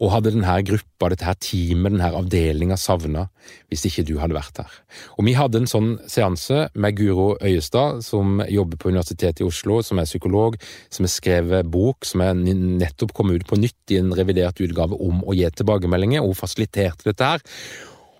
Og 0.00 0.10
hadde 0.12 0.32
denne 0.34 0.56
gruppa, 0.66 1.10
dette 1.12 1.26
her 1.28 1.36
teamet, 1.38 1.94
denne 1.94 2.10
avdelinga 2.18 2.78
savna 2.80 3.28
hvis 3.70 3.84
ikke 3.88 4.06
du 4.08 4.14
hadde 4.20 4.36
vært 4.36 4.62
her? 4.62 4.74
Og 5.18 5.28
vi 5.28 5.36
hadde 5.36 5.60
en 5.60 5.70
sånn 5.70 5.90
seanse 6.10 6.68
med 6.74 6.98
Guro 6.98 7.34
Øyestad, 7.44 8.02
som 8.06 8.40
jobber 8.48 8.80
på 8.80 8.90
Universitetet 8.90 9.42
i 9.42 9.48
Oslo, 9.48 9.80
som 9.84 10.00
er 10.00 10.08
psykolog, 10.08 10.58
som 10.90 11.06
har 11.06 11.14
skrevet 11.14 11.70
bok 11.70 12.06
som 12.08 12.22
er 12.24 12.36
nettopp 12.38 13.14
kommet 13.16 13.42
ut 13.42 13.48
på 13.50 13.58
nytt 13.60 13.94
i 13.94 14.00
en 14.00 14.14
revidert 14.16 14.60
utgave 14.64 14.98
om 15.00 15.22
å 15.24 15.36
gi 15.36 15.48
tilbakemeldinger, 15.50 16.22
og 16.22 16.34
hun 16.34 16.40
fasiliterte 16.44 17.10
dette 17.10 17.34
her. 17.34 17.44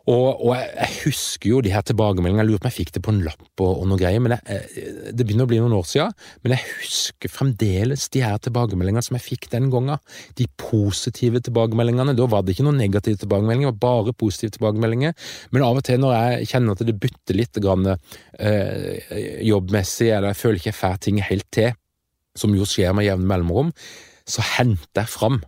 Og, 0.04 0.40
og 0.44 0.50
jeg, 0.52 0.88
husker 1.06 1.48
jo 1.48 1.60
de 1.64 1.70
her 1.72 1.84
tilbakemeldingene, 1.88 2.42
jeg 2.44 2.50
lurer 2.50 2.60
på 2.60 2.66
om 2.66 2.70
jeg 2.70 2.76
fikk 2.76 2.90
det 2.96 3.02
på 3.06 3.12
en 3.14 3.22
lapp 3.24 3.62
og, 3.64 3.70
og 3.70 3.86
noe 3.88 4.00
greier, 4.00 4.20
men 4.20 4.34
jeg, 4.36 4.82
det 5.16 5.24
begynner 5.24 5.48
å 5.48 5.50
bli 5.50 5.60
noen 5.62 5.76
år 5.78 5.86
siden, 5.88 6.12
men 6.44 6.54
jeg 6.54 6.74
husker 6.82 7.32
fremdeles 7.32 8.04
de 8.12 8.24
her 8.24 8.36
tilbakemeldingene 8.44 9.04
som 9.06 9.16
jeg 9.16 9.24
fikk 9.24 9.48
den 9.54 9.70
gangen. 9.72 10.02
De 10.36 10.46
positive 10.60 11.40
tilbakemeldingene. 11.46 12.16
Da 12.18 12.28
var 12.28 12.44
det 12.44 12.52
ikke 12.52 12.66
noen 12.68 12.82
negative 12.82 13.22
tilbakemeldinger, 13.22 13.72
det 13.72 13.80
var 13.80 14.02
bare 14.04 14.16
positive 14.20 14.58
tilbakemeldinger. 14.58 15.16
Men 15.56 15.64
av 15.64 15.80
og 15.80 15.88
til 15.88 16.02
når 16.04 16.14
jeg 16.18 16.50
kjenner 16.52 16.76
at 16.76 16.84
det 16.84 16.98
butter 17.00 17.40
litt 17.40 17.62
grann, 17.64 17.94
eh, 17.94 19.16
jobbmessig, 19.48 20.10
eller 20.10 20.34
jeg 20.34 20.42
føler 20.42 20.60
ikke 20.60 20.72
jeg 20.74 20.80
får 20.82 21.00
ting 21.08 21.24
helt 21.24 21.48
til, 21.54 21.72
som 22.36 22.52
jo 22.52 22.68
skjer 22.68 22.92
med 22.92 23.08
jevne 23.08 23.30
mellomrom, 23.30 23.72
så 24.28 24.44
henter 24.56 25.04
jeg 25.04 25.12
fram 25.14 25.40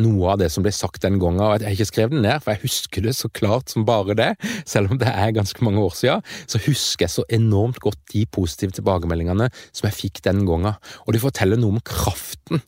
noe 0.00 0.32
av 0.32 0.40
det 0.40 0.48
som 0.54 0.64
ble 0.64 0.72
sagt 0.74 1.02
den 1.04 1.18
gangen. 1.20 1.42
og 1.42 1.58
Jeg 1.58 1.68
har 1.68 1.76
ikke 1.76 1.90
skrevet 1.90 2.16
det 2.16 2.22
ned, 2.24 2.42
for 2.44 2.54
jeg 2.54 2.64
husker 2.64 3.04
det 3.04 3.14
så 3.18 3.30
klart 3.34 3.72
som 3.72 3.86
bare 3.88 4.16
det. 4.18 4.30
Selv 4.68 4.92
om 4.92 5.00
det 5.00 5.10
er 5.10 5.34
ganske 5.36 5.64
mange 5.64 5.82
år 5.82 5.94
siden, 5.98 6.24
så 6.46 6.62
husker 6.64 7.06
jeg 7.06 7.14
så 7.16 7.26
enormt 7.28 7.80
godt 7.84 8.00
de 8.14 8.24
positive 8.26 8.74
tilbakemeldingene 8.78 9.50
som 9.68 9.88
jeg 9.88 9.98
fikk 9.98 10.22
den 10.26 10.44
gangen. 10.48 10.74
Og 11.06 11.14
de 11.14 11.22
forteller 11.22 11.60
noe 11.60 11.76
om 11.76 11.84
kraften 11.84 12.62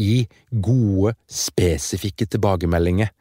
i 0.00 0.24
gode, 0.50 1.14
spesifikke 1.30 2.26
tilbakemeldinger. 2.32 3.12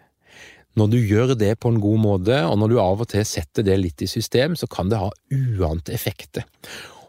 Når 0.79 0.87
du 0.87 0.97
gjør 1.03 1.33
det 1.35 1.57
på 1.59 1.71
en 1.71 1.81
god 1.83 1.99
måte, 1.99 2.37
og 2.47 2.55
når 2.59 2.71
du 2.71 2.77
av 2.79 3.03
og 3.03 3.09
til 3.11 3.25
setter 3.27 3.65
det 3.67 3.75
litt 3.79 4.03
i 4.05 4.07
system, 4.07 4.55
så 4.55 4.69
kan 4.71 4.91
det 4.91 5.01
ha 5.01 5.09
uante 5.35 5.91
effekter. 5.91 6.47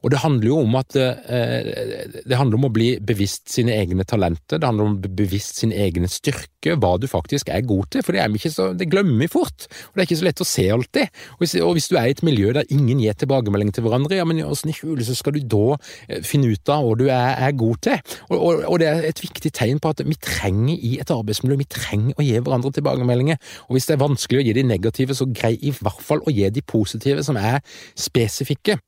Og 0.02 0.10
det 0.10 0.20
handler 0.22 0.48
jo 0.48 0.58
om 0.64 0.76
at 0.78 0.96
eh, 0.98 2.22
det 2.26 2.38
handler 2.38 2.58
om 2.58 2.66
å 2.68 2.72
bli 2.74 2.88
bevisst 3.02 3.52
sine 3.52 3.74
egne 3.78 4.06
talenter, 4.08 4.58
det 4.58 4.68
handler 4.68 4.88
om 4.88 4.96
å 4.96 5.02
bli 5.04 5.12
bevisst 5.22 5.60
sin 5.62 5.72
egen 5.74 6.08
styrke, 6.10 6.76
hva 6.82 6.94
du 7.00 7.08
faktisk 7.10 7.50
er 7.54 7.64
god 7.66 7.90
til, 7.94 8.04
for 8.06 8.14
det, 8.14 8.22
er 8.22 8.52
så, 8.52 8.70
det 8.76 8.88
glemmer 8.90 9.24
vi 9.24 9.30
fort, 9.30 9.68
og 9.90 9.94
det 9.94 10.02
er 10.02 10.08
ikke 10.08 10.20
så 10.20 10.28
lett 10.28 10.42
å 10.42 10.48
se 10.48 10.66
alltid. 10.74 11.22
Og 11.36 11.44
hvis, 11.44 11.54
og 11.62 11.74
hvis 11.78 11.88
du 11.90 11.96
er 11.98 12.10
i 12.10 12.16
et 12.16 12.24
miljø 12.26 12.52
der 12.56 12.74
ingen 12.74 13.02
gir 13.02 13.16
tilbakemelding 13.18 13.72
til 13.74 13.86
hverandre, 13.86 14.18
ja, 14.18 14.26
men 14.28 14.42
åssen 14.46 14.72
i 14.72 14.76
huleste 14.80 15.16
skal 15.18 15.36
du 15.38 15.42
da 15.54 15.78
eh, 16.08 16.22
finne 16.26 16.50
ut 16.52 16.74
av 16.74 16.86
hva 16.86 16.98
du 16.98 17.06
er, 17.08 17.38
er 17.48 17.58
god 17.58 17.82
til? 17.86 17.98
Og, 18.28 18.36
og, 18.36 18.62
og, 18.66 18.78
det 18.82 18.90
er 18.90 19.08
et 19.10 19.22
viktig 19.22 19.54
tegn 19.54 19.82
på 19.82 19.94
at 19.94 20.02
vi 20.06 20.18
trenger 20.18 20.74
i 20.74 20.96
et 21.02 21.14
arbeidsmiljø, 21.14 21.60
vi 21.62 21.70
trenger 21.70 22.18
å 22.18 22.26
gi 22.26 22.38
hverandre 22.38 22.74
tilbakemeldinger, 22.78 23.42
og 23.68 23.76
hvis 23.76 23.88
det 23.88 23.96
er 23.96 24.02
vanskelig 24.02 24.42
å 24.42 24.46
gi 24.48 24.56
de 24.58 24.66
negative, 24.66 25.18
så 25.18 25.28
grei 25.30 25.54
i 25.60 25.74
hvert 25.78 26.02
fall 26.02 26.24
å 26.26 26.34
gi 26.34 26.48
de 26.50 26.64
positive, 26.66 27.22
som 27.26 27.38
er 27.38 27.60
spesifikke. 27.98 28.80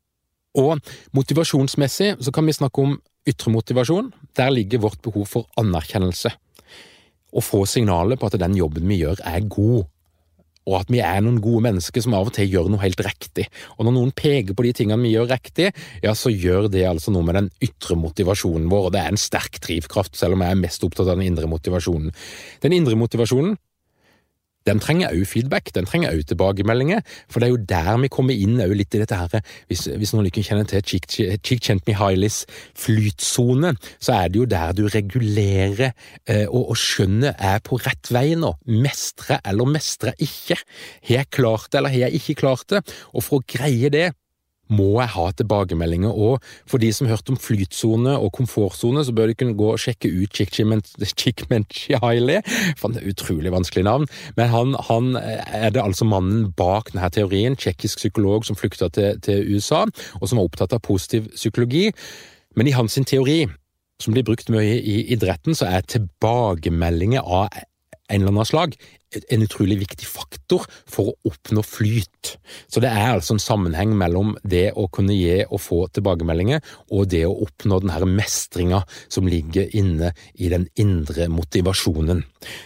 Og 0.60 0.78
motivasjonsmessig 1.16 2.14
så 2.22 2.34
kan 2.34 2.46
vi 2.46 2.54
snakke 2.56 2.84
om 2.84 2.98
ytre 3.28 3.52
motivasjon. 3.54 4.12
Der 4.36 4.52
ligger 4.54 4.84
vårt 4.84 5.00
behov 5.02 5.26
for 5.30 5.48
anerkjennelse. 5.60 6.30
Å 7.34 7.42
få 7.42 7.64
signalet 7.66 8.20
på 8.20 8.30
at 8.30 8.38
den 8.38 8.54
jobben 8.58 8.86
vi 8.86 9.00
gjør 9.00 9.22
er 9.26 9.48
god, 9.50 9.88
og 10.64 10.76
at 10.78 10.92
vi 10.92 11.00
er 11.04 11.20
noen 11.20 11.42
gode 11.44 11.64
mennesker 11.66 12.04
som 12.04 12.14
av 12.16 12.30
og 12.30 12.36
til 12.36 12.48
gjør 12.48 12.70
noe 12.72 12.80
helt 12.84 13.00
riktig. 13.04 13.44
Og 13.76 13.84
når 13.84 13.96
noen 13.98 14.14
peker 14.16 14.56
på 14.56 14.64
de 14.64 14.72
tingene 14.78 15.04
vi 15.04 15.12
gjør 15.12 15.28
riktig, 15.34 15.68
ja, 16.04 16.14
så 16.16 16.32
gjør 16.32 16.70
det 16.72 16.86
altså 16.88 17.12
noe 17.12 17.26
med 17.26 17.36
den 17.36 17.50
ytre 17.64 17.98
motivasjonen 18.00 18.70
vår, 18.72 18.88
og 18.88 18.94
det 18.94 19.02
er 19.02 19.12
en 19.12 19.20
sterk 19.20 19.60
drivkraft, 19.64 20.16
selv 20.16 20.38
om 20.38 20.44
jeg 20.46 20.56
er 20.56 20.62
mest 20.62 20.86
opptatt 20.86 21.10
av 21.10 21.18
den 21.18 21.28
indre 21.28 21.50
motivasjonen. 21.50 22.14
Den 22.64 22.76
indre 22.78 22.96
motivasjonen 23.00 23.58
den 24.68 24.80
trenger 24.80 25.12
òg 25.12 25.26
feedback, 25.28 25.70
den 25.76 25.88
trenger 25.88 26.14
òg 26.14 26.24
tilbakemeldinger, 26.30 27.02
for 27.28 27.40
det 27.40 27.48
er 27.48 27.54
jo 27.54 27.62
der 27.74 27.90
vi 28.04 28.10
kommer 28.12 28.34
inn 28.36 28.56
litt 28.74 28.96
i 28.96 29.00
dette 29.02 29.18
her. 29.18 29.44
Hvis, 29.68 29.86
hvis 29.92 30.14
noen 30.14 30.28
ikke 30.30 30.44
kjenner 30.46 30.68
til 30.68 30.82
Chick-Chent-Mihailis 30.84 32.44
flytsone, 32.78 33.74
så 33.98 34.18
er 34.18 34.32
det 34.32 34.40
jo 34.40 34.48
der 34.48 34.74
du 34.76 34.84
regulerer 34.88 35.92
eh, 35.92 36.46
og, 36.48 36.72
og 36.72 36.80
skjønner 36.80 37.36
er 37.38 37.62
på 37.64 37.78
rett 37.84 38.12
vei 38.14 38.32
nå. 38.38 38.54
Mestre 38.66 39.40
eller 39.44 39.68
mestre 39.68 40.14
ikke. 40.22 40.58
Har 41.04 41.18
jeg 41.20 41.32
klart 41.34 41.70
det, 41.70 41.80
eller 41.80 41.94
har 41.94 42.06
jeg 42.06 42.20
ikke 42.20 42.40
klart 42.44 42.68
det? 42.72 42.84
Og 43.12 43.24
for 43.26 43.40
å 43.40 43.48
greie 43.56 43.92
det, 43.92 44.10
må 44.72 45.00
jeg 45.00 45.12
ha 45.14 45.26
tilbakemeldinger. 45.36 46.12
Og 46.12 46.42
for 46.70 46.82
de 46.82 46.90
som 46.94 47.08
hørte 47.08 47.34
om 47.34 47.40
flytsone 47.40 48.16
og 48.18 48.32
komfortsone, 48.36 49.04
så 49.04 49.12
bør 49.12 49.30
de 49.30 49.36
kunne 49.38 49.56
gå 49.58 49.72
og 49.74 49.80
sjekke 49.80 50.10
ut 50.10 50.34
Chikmenchi 50.34 51.98
Hailey. 52.00 52.40
Det 52.44 53.02
er 53.02 53.10
utrolig 53.10 53.52
vanskelig 53.52 53.84
navn. 53.84 54.06
Men 54.36 54.48
han, 54.52 54.76
han, 54.88 55.16
er 55.16 55.74
det 55.74 55.82
altså 55.82 56.08
mannen 56.08 56.52
bak 56.56 56.92
denne 56.92 57.10
teorien, 57.10 57.56
tsjekkisk 57.56 58.00
psykolog 58.02 58.46
som 58.46 58.56
flykta 58.56 58.88
til, 58.94 59.20
til, 59.24 59.44
USA, 59.54 59.84
og 60.20 60.28
som 60.28 60.40
er 60.40 60.48
opptatt 60.48 60.74
av 60.76 60.82
positiv 60.84 61.28
psykologi. 61.34 61.90
Men 62.56 62.70
i 62.70 62.76
hans 62.76 62.98
teori, 63.06 63.44
som 64.00 64.14
blir 64.14 64.26
brukt 64.26 64.50
mye 64.52 64.78
i 64.80 65.00
idretten, 65.14 65.56
så 65.56 65.68
er 65.70 65.86
tilbakemeldinger 65.86 67.24
av 67.24 67.48
en 68.08 68.20
eller 68.20 68.34
annen 68.34 68.48
slag 68.48 68.78
en 69.28 69.44
utrolig 69.44 69.78
viktig 69.82 70.06
faktor 70.08 70.64
for 70.90 71.10
å 71.10 71.30
oppnå 71.30 71.62
flyt. 71.66 72.34
Så 72.70 72.82
det 72.82 72.90
er 72.90 73.12
altså 73.12 73.36
en 73.36 73.42
sammenheng 73.42 73.94
mellom 73.98 74.34
det 74.42 74.72
å 74.78 74.86
kunne 74.92 75.16
gi 75.16 75.42
og 75.44 75.62
få 75.62 75.80
tilbakemeldinger, 75.94 76.62
og 76.94 77.08
det 77.12 77.24
å 77.28 77.36
oppnå 77.46 77.80
den 77.84 77.92
her 77.94 78.06
mestringa 78.08 78.82
som 79.12 79.28
ligger 79.30 79.70
inne 79.76 80.12
i 80.34 80.50
den 80.52 80.66
indre 80.80 81.28
motivasjonen. 81.32 82.24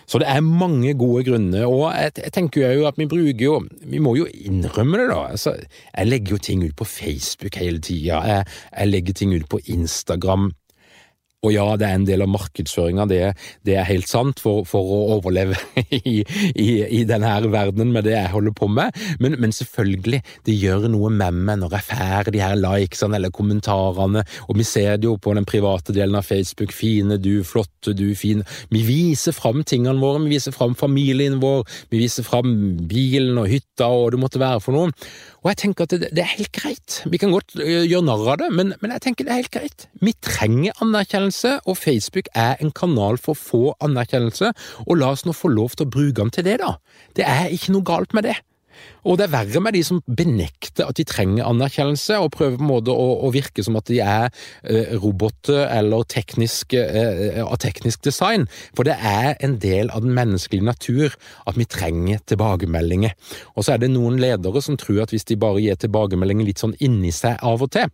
Så 0.09 0.23
det 0.23 0.29
er 0.31 0.45
mange 0.45 0.95
gode 0.99 1.27
grunner, 1.29 1.67
og 1.69 1.89
jeg, 1.93 2.17
jeg 2.25 2.35
tenker 2.35 2.79
jo 2.79 2.89
at 2.89 2.99
vi 2.99 3.07
bruker 3.09 3.45
jo 3.45 3.59
Vi 3.89 4.01
må 4.03 4.15
jo 4.19 4.27
innrømme 4.27 4.99
det, 5.01 5.07
da. 5.11 5.19
Altså, 5.33 5.55
jeg 5.93 6.09
legger 6.09 6.35
jo 6.35 6.41
ting 6.43 6.65
ut 6.65 6.77
på 6.79 6.87
Facebook 6.89 7.59
hele 7.61 7.81
tida, 7.85 8.21
jeg, 8.27 8.49
jeg 8.73 8.91
legger 8.91 9.17
ting 9.17 9.35
ut 9.35 9.49
på 9.51 9.61
Instagram. 9.75 10.51
Og 11.47 11.53
ja, 11.55 11.65
det 11.79 11.87
er 11.87 11.95
en 11.95 12.07
del 12.07 12.25
av 12.25 12.31
markedsføringa, 12.33 13.05
det, 13.07 13.19
det, 13.63 13.77
er 13.79 13.87
helt 13.87 14.09
sant, 14.11 14.41
for, 14.43 14.65
for 14.67 14.89
å 14.91 14.97
overleve 15.15 15.55
i, 15.95 16.25
i, 16.51 16.67
i, 16.83 17.05
denne 17.07 17.31
verdenen 17.47 17.93
med 17.95 18.09
det 18.09 18.17
jeg 18.17 18.33
holder 18.33 18.57
på 18.59 18.67
med. 18.75 18.97
Men, 19.23 19.37
men, 19.39 19.55
selvfølgelig, 19.55 20.19
det 20.49 20.57
gjør 20.59 20.89
noe 20.91 21.13
med 21.15 21.39
meg 21.39 21.61
når 21.63 21.77
jeg 21.79 21.87
får 21.93 22.33
de 22.35 22.43
her 22.43 22.57
likesene 22.59 23.21
eller 23.21 23.31
kommentarene, 23.35 24.25
og 24.51 24.59
vi 24.59 24.67
ser 24.67 24.99
det 24.99 25.07
jo 25.07 25.15
på 25.23 25.37
den 25.39 25.47
private 25.47 25.95
delen 25.95 26.19
av 26.19 26.27
Facebook. 26.27 26.75
Fine 26.75 27.21
du, 27.23 27.45
flotte 27.47 27.95
du, 27.95 28.09
fin. 28.19 28.43
Vi 28.75 28.83
viser 28.89 29.37
fram 29.37 29.63
tingene 29.63 30.03
våre, 30.03 30.25
vi 30.27 30.35
viser 30.35 30.57
fram 30.57 30.75
familien 30.79 31.39
vår, 31.39 31.63
vi 31.95 32.03
viser 32.03 32.27
fram 32.27 32.51
bilen 32.91 33.39
og 33.39 33.47
hytta 33.47 33.87
og 33.95 34.11
det 34.11 34.25
måtte 34.27 34.43
være 34.43 34.65
for 34.65 34.75
noe. 34.75 34.91
Og 35.45 35.53
jeg 35.53 35.61
tenker 35.63 35.87
at 35.87 35.95
det, 35.95 36.11
det 36.17 36.23
er 36.25 36.33
helt 36.33 36.53
greit. 36.57 36.99
Vi 37.07 37.21
kan 37.21 37.31
godt 37.35 37.55
gjøre 37.55 38.03
narr 38.07 38.33
av 38.35 38.41
det, 38.43 38.49
men, 38.55 38.73
men, 38.83 38.95
jeg 38.97 39.05
tenker 39.05 39.29
det 39.29 39.35
er 39.35 39.41
helt 39.43 39.55
greit. 39.55 39.87
Vi 40.03 40.15
trenger 40.25 40.83
anerkjennelse, 40.85 41.55
og 41.65 41.79
Facebook 41.79 42.31
er 42.35 42.59
en 42.63 42.75
kanal 42.75 43.21
for 43.23 43.37
å 43.37 43.39
få 43.39 43.63
anerkjennelse, 43.85 44.51
og 44.87 44.99
la 44.99 45.13
oss 45.15 45.27
nå 45.29 45.37
få 45.37 45.53
lov 45.53 45.79
til 45.79 45.87
å 45.87 45.93
bruke 45.95 46.19
den 46.21 46.35
til 46.35 46.49
det, 46.49 46.59
da. 46.65 46.75
Det 47.17 47.27
er 47.27 47.55
ikke 47.55 47.77
noe 47.77 47.87
galt 47.87 48.17
med 48.19 48.27
det. 48.27 48.39
Og 49.09 49.19
det 49.19 49.29
er 49.29 49.33
verre 49.33 49.63
med 49.63 49.77
de 49.77 49.83
som 49.87 50.01
benekter 50.07 50.89
at 50.89 50.99
de 50.99 51.07
trenger 51.09 51.47
anerkjennelse, 51.49 52.19
og 52.21 52.33
prøver 52.35 52.59
på 52.59 52.65
en 52.65 52.71
måte 52.71 52.95
å, 52.95 53.07
å 53.27 53.31
virke 53.35 53.65
som 53.65 53.79
at 53.81 53.89
de 53.91 54.01
er 54.05 54.29
eh, 54.29 54.95
roboter 55.01 55.65
eller 55.67 56.05
teknisk, 56.11 56.75
eh, 56.77 57.39
av 57.45 57.57
teknisk 57.63 58.05
design. 58.07 58.49
For 58.77 58.89
det 58.89 58.99
er 58.99 59.37
en 59.45 59.59
del 59.63 59.93
av 59.95 60.05
den 60.05 60.17
menneskelige 60.17 60.67
natur 60.69 61.17
at 61.49 61.59
vi 61.59 61.69
trenger 61.69 62.23
tilbakemeldinger. 62.29 63.17
Og 63.57 63.65
så 63.65 63.75
er 63.75 63.83
det 63.83 63.93
noen 63.95 64.21
ledere 64.23 64.63
som 64.65 64.79
tror 64.81 65.05
at 65.07 65.15
hvis 65.15 65.29
de 65.29 65.39
bare 65.41 65.63
gir 65.65 65.79
tilbakemeldinger 65.81 66.49
litt 66.49 66.63
sånn 66.63 66.77
inni 66.85 67.15
seg 67.15 67.41
av 67.47 67.65
og 67.65 67.73
til, 67.75 67.89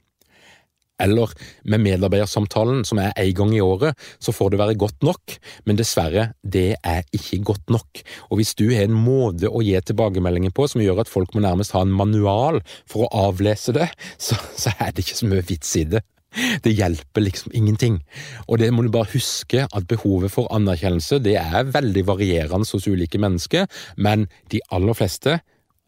eller 1.03 1.33
med 1.65 1.83
medarbeidersamtalen, 1.83 2.85
som 2.87 3.01
er 3.03 3.13
en 3.19 3.35
gang 3.35 3.55
i 3.57 3.63
året, 3.65 3.99
så 4.23 4.33
får 4.35 4.55
det 4.55 4.61
være 4.61 4.79
godt 4.79 5.03
nok, 5.07 5.37
men 5.67 5.79
dessverre, 5.79 6.29
det 6.43 6.77
er 6.87 7.03
ikke 7.15 7.43
godt 7.51 7.75
nok. 7.75 8.03
Og 8.31 8.39
hvis 8.39 8.55
du 8.59 8.69
har 8.71 8.87
en 8.87 8.97
måte 8.97 9.51
å 9.51 9.63
gi 9.65 9.75
tilbakemeldinger 9.75 10.55
på 10.55 10.69
som 10.71 10.85
gjør 10.85 11.03
at 11.03 11.11
folk 11.11 11.35
må 11.35 11.43
nærmest 11.45 11.75
ha 11.75 11.83
en 11.85 11.95
manual 11.95 12.61
for 12.91 13.07
å 13.07 13.29
avlese 13.29 13.75
det, 13.75 13.91
så, 14.19 14.39
så 14.57 14.75
er 14.79 14.95
det 14.95 15.05
ikke 15.05 15.23
så 15.23 15.31
mye 15.31 15.47
vits 15.47 15.75
i 15.81 15.87
det. 15.97 16.05
Det 16.35 16.73
hjelper 16.75 17.23
liksom 17.23 17.53
ingenting. 17.55 18.01
Og 18.49 18.59
det 18.59 18.71
må 18.75 18.83
du 18.83 18.91
bare 18.95 19.11
huske, 19.13 19.67
at 19.67 19.91
behovet 19.91 20.33
for 20.35 20.51
anerkjennelse 20.55 21.21
det 21.23 21.37
er 21.39 21.71
veldig 21.75 22.07
varierende 22.09 22.67
hos 22.67 22.89
ulike 22.91 23.21
mennesker, 23.23 23.69
men 23.97 24.27
de 24.51 24.63
aller 24.75 24.99
fleste, 24.99 25.39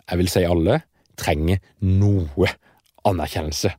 jeg 0.06 0.22
vil 0.22 0.30
si 0.30 0.44
alle, 0.46 0.80
trenger 1.18 1.58
noe 1.82 2.52
anerkjennelse. 3.06 3.72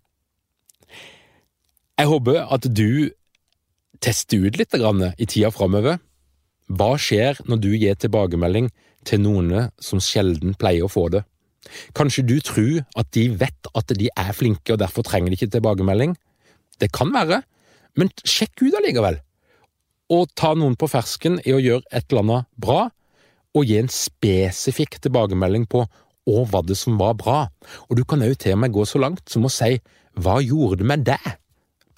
Jeg 1.98 2.12
håper 2.12 2.44
at 2.46 2.66
du 2.78 3.10
tester 4.06 4.44
ut 4.46 4.58
litt 4.60 4.76
i 4.78 5.26
tida 5.26 5.50
framover. 5.50 5.98
Hva 6.70 6.92
skjer 7.02 7.40
når 7.50 7.58
du 7.64 7.72
gir 7.74 7.96
tilbakemelding 7.98 8.70
til 9.08 9.24
noen 9.24 9.72
som 9.82 10.02
sjelden 10.04 10.54
pleier 10.54 10.86
å 10.86 10.92
få 10.92 11.08
det? 11.10 11.24
Kanskje 11.98 12.24
du 12.28 12.38
tror 12.46 12.84
at 12.96 13.10
de 13.16 13.30
vet 13.34 13.70
at 13.74 13.94
de 13.98 14.12
er 14.14 14.36
flinke 14.36 14.76
og 14.76 14.80
derfor 14.84 15.08
trenger 15.08 15.32
de 15.32 15.40
ikke 15.40 15.56
tilbakemelding? 15.56 16.14
Det 16.78 16.92
kan 16.94 17.10
være, 17.16 17.42
men 17.98 18.14
sjekk 18.22 18.68
ut 18.68 18.78
allikevel. 18.78 19.18
Og 20.14 20.30
ta 20.38 20.54
noen 20.54 20.78
på 20.78 20.92
fersken 20.92 21.42
i 21.50 21.56
å 21.56 21.64
gjøre 21.64 21.88
et 21.90 22.06
eller 22.12 22.24
annet 22.24 22.52
bra, 22.62 22.80
og 23.58 23.66
gi 23.66 23.80
en 23.82 23.90
spesifikk 23.90 25.00
tilbakemelding 25.02 25.66
på 25.66 25.88
hva 26.28 26.62
det 26.62 26.78
som 26.78 27.00
var 27.00 27.18
bra. 27.18 27.40
Og 27.90 27.98
du 27.98 28.06
kan 28.06 28.22
òg 28.22 28.38
til 28.38 28.54
og 28.54 28.62
med 28.62 28.76
gå 28.76 28.86
så 28.86 29.02
langt 29.02 29.26
som 29.32 29.48
å 29.48 29.52
si 29.52 29.80
hva 30.14 30.38
gjorde 30.44 30.84
det 30.84 30.90
med 30.94 31.08
deg? 31.08 31.28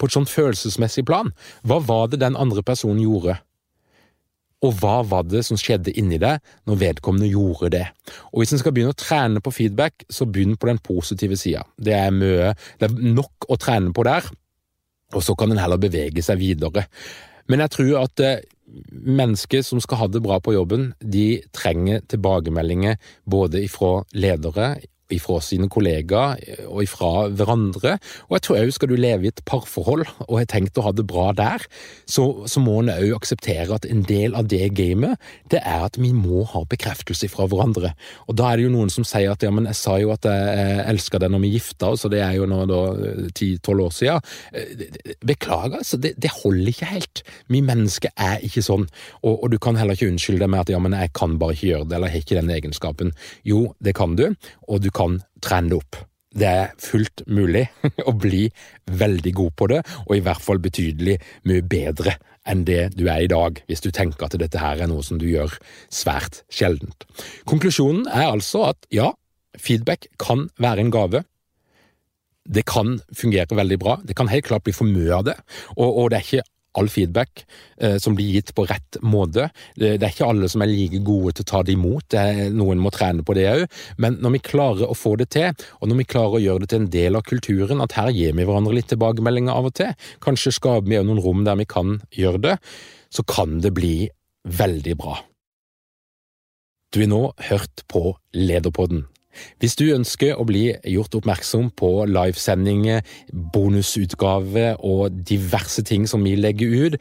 På 0.00 0.08
et 0.08 0.16
sånt 0.16 0.32
følelsesmessig 0.32 1.04
plan. 1.08 1.30
Hva 1.62 1.80
var 1.84 2.08
det 2.10 2.22
den 2.22 2.38
andre 2.40 2.64
personen 2.64 3.02
gjorde? 3.04 3.36
Og 4.60 4.76
hva 4.76 4.98
var 5.08 5.24
det 5.24 5.40
som 5.46 5.56
skjedde 5.60 5.94
inni 5.96 6.18
deg 6.20 6.40
når 6.68 6.80
vedkommende 6.82 7.30
gjorde 7.30 7.70
det? 7.72 7.86
Og 8.32 8.42
Hvis 8.42 8.52
en 8.52 8.60
skal 8.60 8.74
begynne 8.76 8.92
å 8.92 8.98
trene 8.98 9.40
på 9.40 9.52
feedback, 9.56 10.04
så 10.12 10.28
begynn 10.28 10.58
på 10.60 10.68
den 10.68 10.80
positive 10.84 11.38
sida. 11.40 11.64
Det 11.76 11.96
det 12.12 12.88
er 12.88 12.96
nok 13.00 13.48
å 13.48 13.56
trene 13.56 13.92
på 13.96 14.04
der, 14.04 14.24
og 15.14 15.24
så 15.24 15.34
kan 15.34 15.50
en 15.50 15.60
heller 15.60 15.80
bevege 15.80 16.22
seg 16.22 16.38
videre. 16.38 16.86
Men 17.48 17.64
jeg 17.64 17.72
tror 17.74 18.04
at 18.04 18.20
eh, 18.22 18.44
mennesker 18.90 19.64
som 19.66 19.80
skal 19.82 20.02
ha 20.02 20.08
det 20.08 20.22
bra 20.22 20.38
på 20.42 20.54
jobben, 20.54 20.92
de 21.00 21.42
trenger 21.56 22.04
tilbakemeldinger 22.10 23.00
både 23.24 23.64
ifra 23.64 24.04
ledere, 24.12 24.76
ifra 25.14 25.40
sine 25.44 25.68
kollegaer 25.72 26.40
og 26.66 26.82
ifra 26.84 27.28
hverandre. 27.28 27.96
Og 28.28 28.36
jeg 28.36 28.46
tror 28.46 28.60
òg 28.60 28.74
skal 28.76 28.92
du 28.92 28.96
leve 28.98 29.28
i 29.28 29.32
et 29.32 29.42
parforhold 29.48 30.06
og 30.26 30.36
har 30.38 30.48
tenkt 30.50 30.78
å 30.78 30.86
ha 30.86 30.94
det 30.96 31.06
bra 31.08 31.30
der, 31.36 31.64
så, 32.10 32.46
så 32.50 32.62
må 32.62 32.80
en 32.80 32.92
òg 32.92 33.14
akseptere 33.16 33.74
at 33.74 33.88
en 33.88 34.04
del 34.08 34.36
av 34.38 34.48
det 34.50 34.72
gamet, 34.78 35.20
det 35.52 35.62
er 35.64 35.86
at 35.86 35.98
vi 36.00 36.12
må 36.16 36.44
ha 36.52 36.64
bekreftelse 36.70 37.30
fra 37.32 37.46
hverandre. 37.50 37.92
Og 38.28 38.38
da 38.38 38.50
er 38.50 38.60
det 38.60 38.68
jo 38.68 38.74
noen 38.74 38.92
som 38.92 39.06
sier 39.06 39.32
at 39.32 39.44
ja, 39.44 39.52
men 39.54 39.68
jeg 39.70 39.78
sa 39.78 39.96
jo 40.00 40.12
at 40.14 40.26
jeg 40.28 40.84
elska 40.90 41.20
deg 41.22 41.32
når 41.32 41.44
vi 41.44 41.54
gifta 41.56 41.92
oss, 41.94 42.04
og 42.06 42.14
det 42.14 42.22
er 42.24 42.36
jo 42.38 42.48
nå 42.50 42.62
da 42.70 42.80
ti-tolv 43.36 43.86
år 43.88 43.94
siden. 43.96 44.30
Eh, 44.52 45.16
beklager, 45.26 45.80
altså. 45.80 45.96
Det, 46.00 46.14
det, 46.20 46.30
holder 46.40 46.68
ikke 46.72 46.90
helt. 46.90 47.22
Vi 47.48 47.60
mennesker 47.64 48.12
er 48.16 48.44
ikke 48.46 48.62
sånn. 48.64 48.86
Og, 49.22 49.34
og 49.34 49.50
du 49.52 49.58
kan 49.62 49.78
heller 49.78 49.98
ikke 49.98 50.10
unnskylde 50.10 50.44
deg 50.44 50.52
med 50.52 50.64
at 50.64 50.72
ja, 50.72 50.80
men 50.82 50.96
jeg 50.96 51.12
kan 51.16 51.36
bare 51.40 51.56
ikke 51.56 51.70
gjøre 51.70 51.88
det, 51.88 51.96
eller 51.98 52.12
har 52.12 52.24
ikke 52.24 52.38
den 52.38 52.52
egenskapen. 52.54 53.12
Jo, 53.46 53.62
det 53.82 53.96
kan 53.98 54.16
du, 54.18 54.26
og 54.68 54.82
du 54.84 54.90
kan 54.94 54.99
kan 55.00 55.20
trende 55.44 55.80
opp. 55.80 55.98
Det 56.30 56.46
er 56.46 56.74
fullt 56.78 57.24
mulig 57.26 57.64
å 58.08 58.14
bli 58.14 58.44
veldig 58.86 59.32
god 59.36 59.54
på 59.58 59.70
det, 59.72 59.80
og 60.06 60.12
i 60.16 60.24
hvert 60.24 60.44
fall 60.44 60.60
betydelig 60.62 61.18
mye 61.48 61.64
bedre 61.66 62.18
enn 62.48 62.62
det 62.68 62.92
du 62.96 63.04
er 63.10 63.24
i 63.24 63.30
dag, 63.30 63.58
hvis 63.68 63.82
du 63.84 63.90
tenker 63.94 64.26
at 64.26 64.36
dette 64.40 64.60
her 64.60 64.80
er 64.80 64.90
noe 64.90 65.04
som 65.06 65.18
du 65.20 65.26
gjør 65.28 65.52
svært 65.92 66.42
sjeldent. 66.52 67.04
Konklusjonen 67.50 68.06
er 68.08 68.30
altså 68.30 68.70
at 68.70 68.88
ja, 68.94 69.10
feedback 69.58 70.08
kan 70.22 70.48
være 70.62 70.86
en 70.86 70.94
gave. 70.94 71.24
Det 72.48 72.64
kan 72.66 72.98
fungere 73.12 73.58
veldig 73.58 73.78
bra. 73.82 73.98
Det 74.06 74.16
kan 74.16 74.30
helt 74.32 74.48
klart 74.48 74.64
bli 74.66 74.74
for 74.74 74.88
mye 74.88 75.12
av 75.18 75.26
det, 75.28 75.36
og, 75.76 75.88
og 75.90 76.10
det 76.10 76.20
er 76.20 76.26
ikke 76.26 76.48
all 76.78 76.88
feedback 76.88 77.44
eh, 77.80 77.96
som 77.98 78.14
blir 78.14 78.30
gitt 78.36 78.52
på 78.54 78.64
rett 78.68 78.98
måte. 79.02 79.48
Det, 79.74 79.96
det, 79.98 80.06
er 80.06 80.14
ikke 80.14 80.28
alle 80.30 80.50
som 80.50 80.62
er 80.62 80.70
like 80.70 81.00
gode 81.06 81.34
til 81.34 81.46
å 81.46 81.50
ta 81.50 81.62
det 81.66 81.74
imot, 81.74 82.06
det 82.14 82.50
noen 82.54 82.82
må 82.82 82.92
trene 82.94 83.24
på 83.26 83.34
det 83.38 83.46
òg. 83.50 83.64
Men 84.02 84.20
når 84.22 84.36
vi 84.36 84.42
klarer 84.50 84.90
å 84.90 84.98
få 84.98 85.16
det 85.20 85.30
til, 85.34 85.50
og 85.80 85.90
når 85.90 86.02
vi 86.02 86.08
klarer 86.14 86.38
å 86.38 86.44
gjøre 86.44 86.64
det 86.64 86.70
til 86.72 86.82
en 86.82 86.92
del 86.94 87.18
av 87.18 87.26
kulturen, 87.26 87.82
at 87.84 87.96
her 87.98 88.12
gir 88.14 88.36
vi 88.36 88.46
hverandre 88.46 88.76
litt 88.76 88.90
tilbakemeldinger 88.92 89.56
av 89.56 89.70
og 89.70 89.76
til, 89.80 89.94
kanskje 90.22 90.54
skaper 90.56 90.88
vi 90.90 91.02
noen 91.02 91.22
rom 91.24 91.44
der 91.48 91.58
vi 91.60 91.68
kan 91.70 91.98
gjøre 92.14 92.44
det, 92.46 92.56
så 93.10 93.26
kan 93.26 93.58
det 93.64 93.74
bli 93.74 93.94
veldig 94.46 94.96
bra. 95.00 95.18
Du 96.90 97.02
har 97.02 97.10
nå 97.10 97.24
hørt 97.50 97.84
på 97.90 98.16
Lederpodden. 98.34 99.04
Hvis 99.62 99.76
du 99.78 99.86
ønsker 99.94 100.38
å 100.38 100.46
bli 100.48 100.64
gjort 100.90 101.16
oppmerksom 101.20 101.70
på 101.78 101.90
livesendinger, 102.10 103.04
bonusutgave 103.54 104.74
og 104.86 105.20
diverse 105.28 105.84
ting 105.86 106.08
som 106.10 106.24
vi 106.26 106.36
legger 106.38 106.74
ut, 106.86 106.98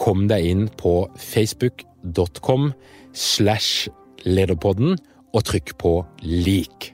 kom 0.00 0.26
deg 0.30 0.46
inn 0.52 0.66
på 0.80 0.94
facebook.com 1.20 2.72
slash 3.16 3.90
lederpodden 4.24 4.96
og 5.34 5.46
trykk 5.46 5.76
på 5.80 5.94
lik. 6.24 6.92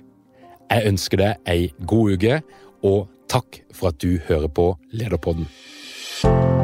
Jeg 0.66 0.90
ønsker 0.90 1.22
deg 1.22 1.50
ei 1.50 1.70
god 1.86 2.16
uke, 2.16 2.40
og 2.86 3.06
takk 3.30 3.62
for 3.74 3.92
at 3.92 4.02
du 4.02 4.18
hører 4.28 4.50
på 4.50 4.72
Lederpodden. 4.92 6.55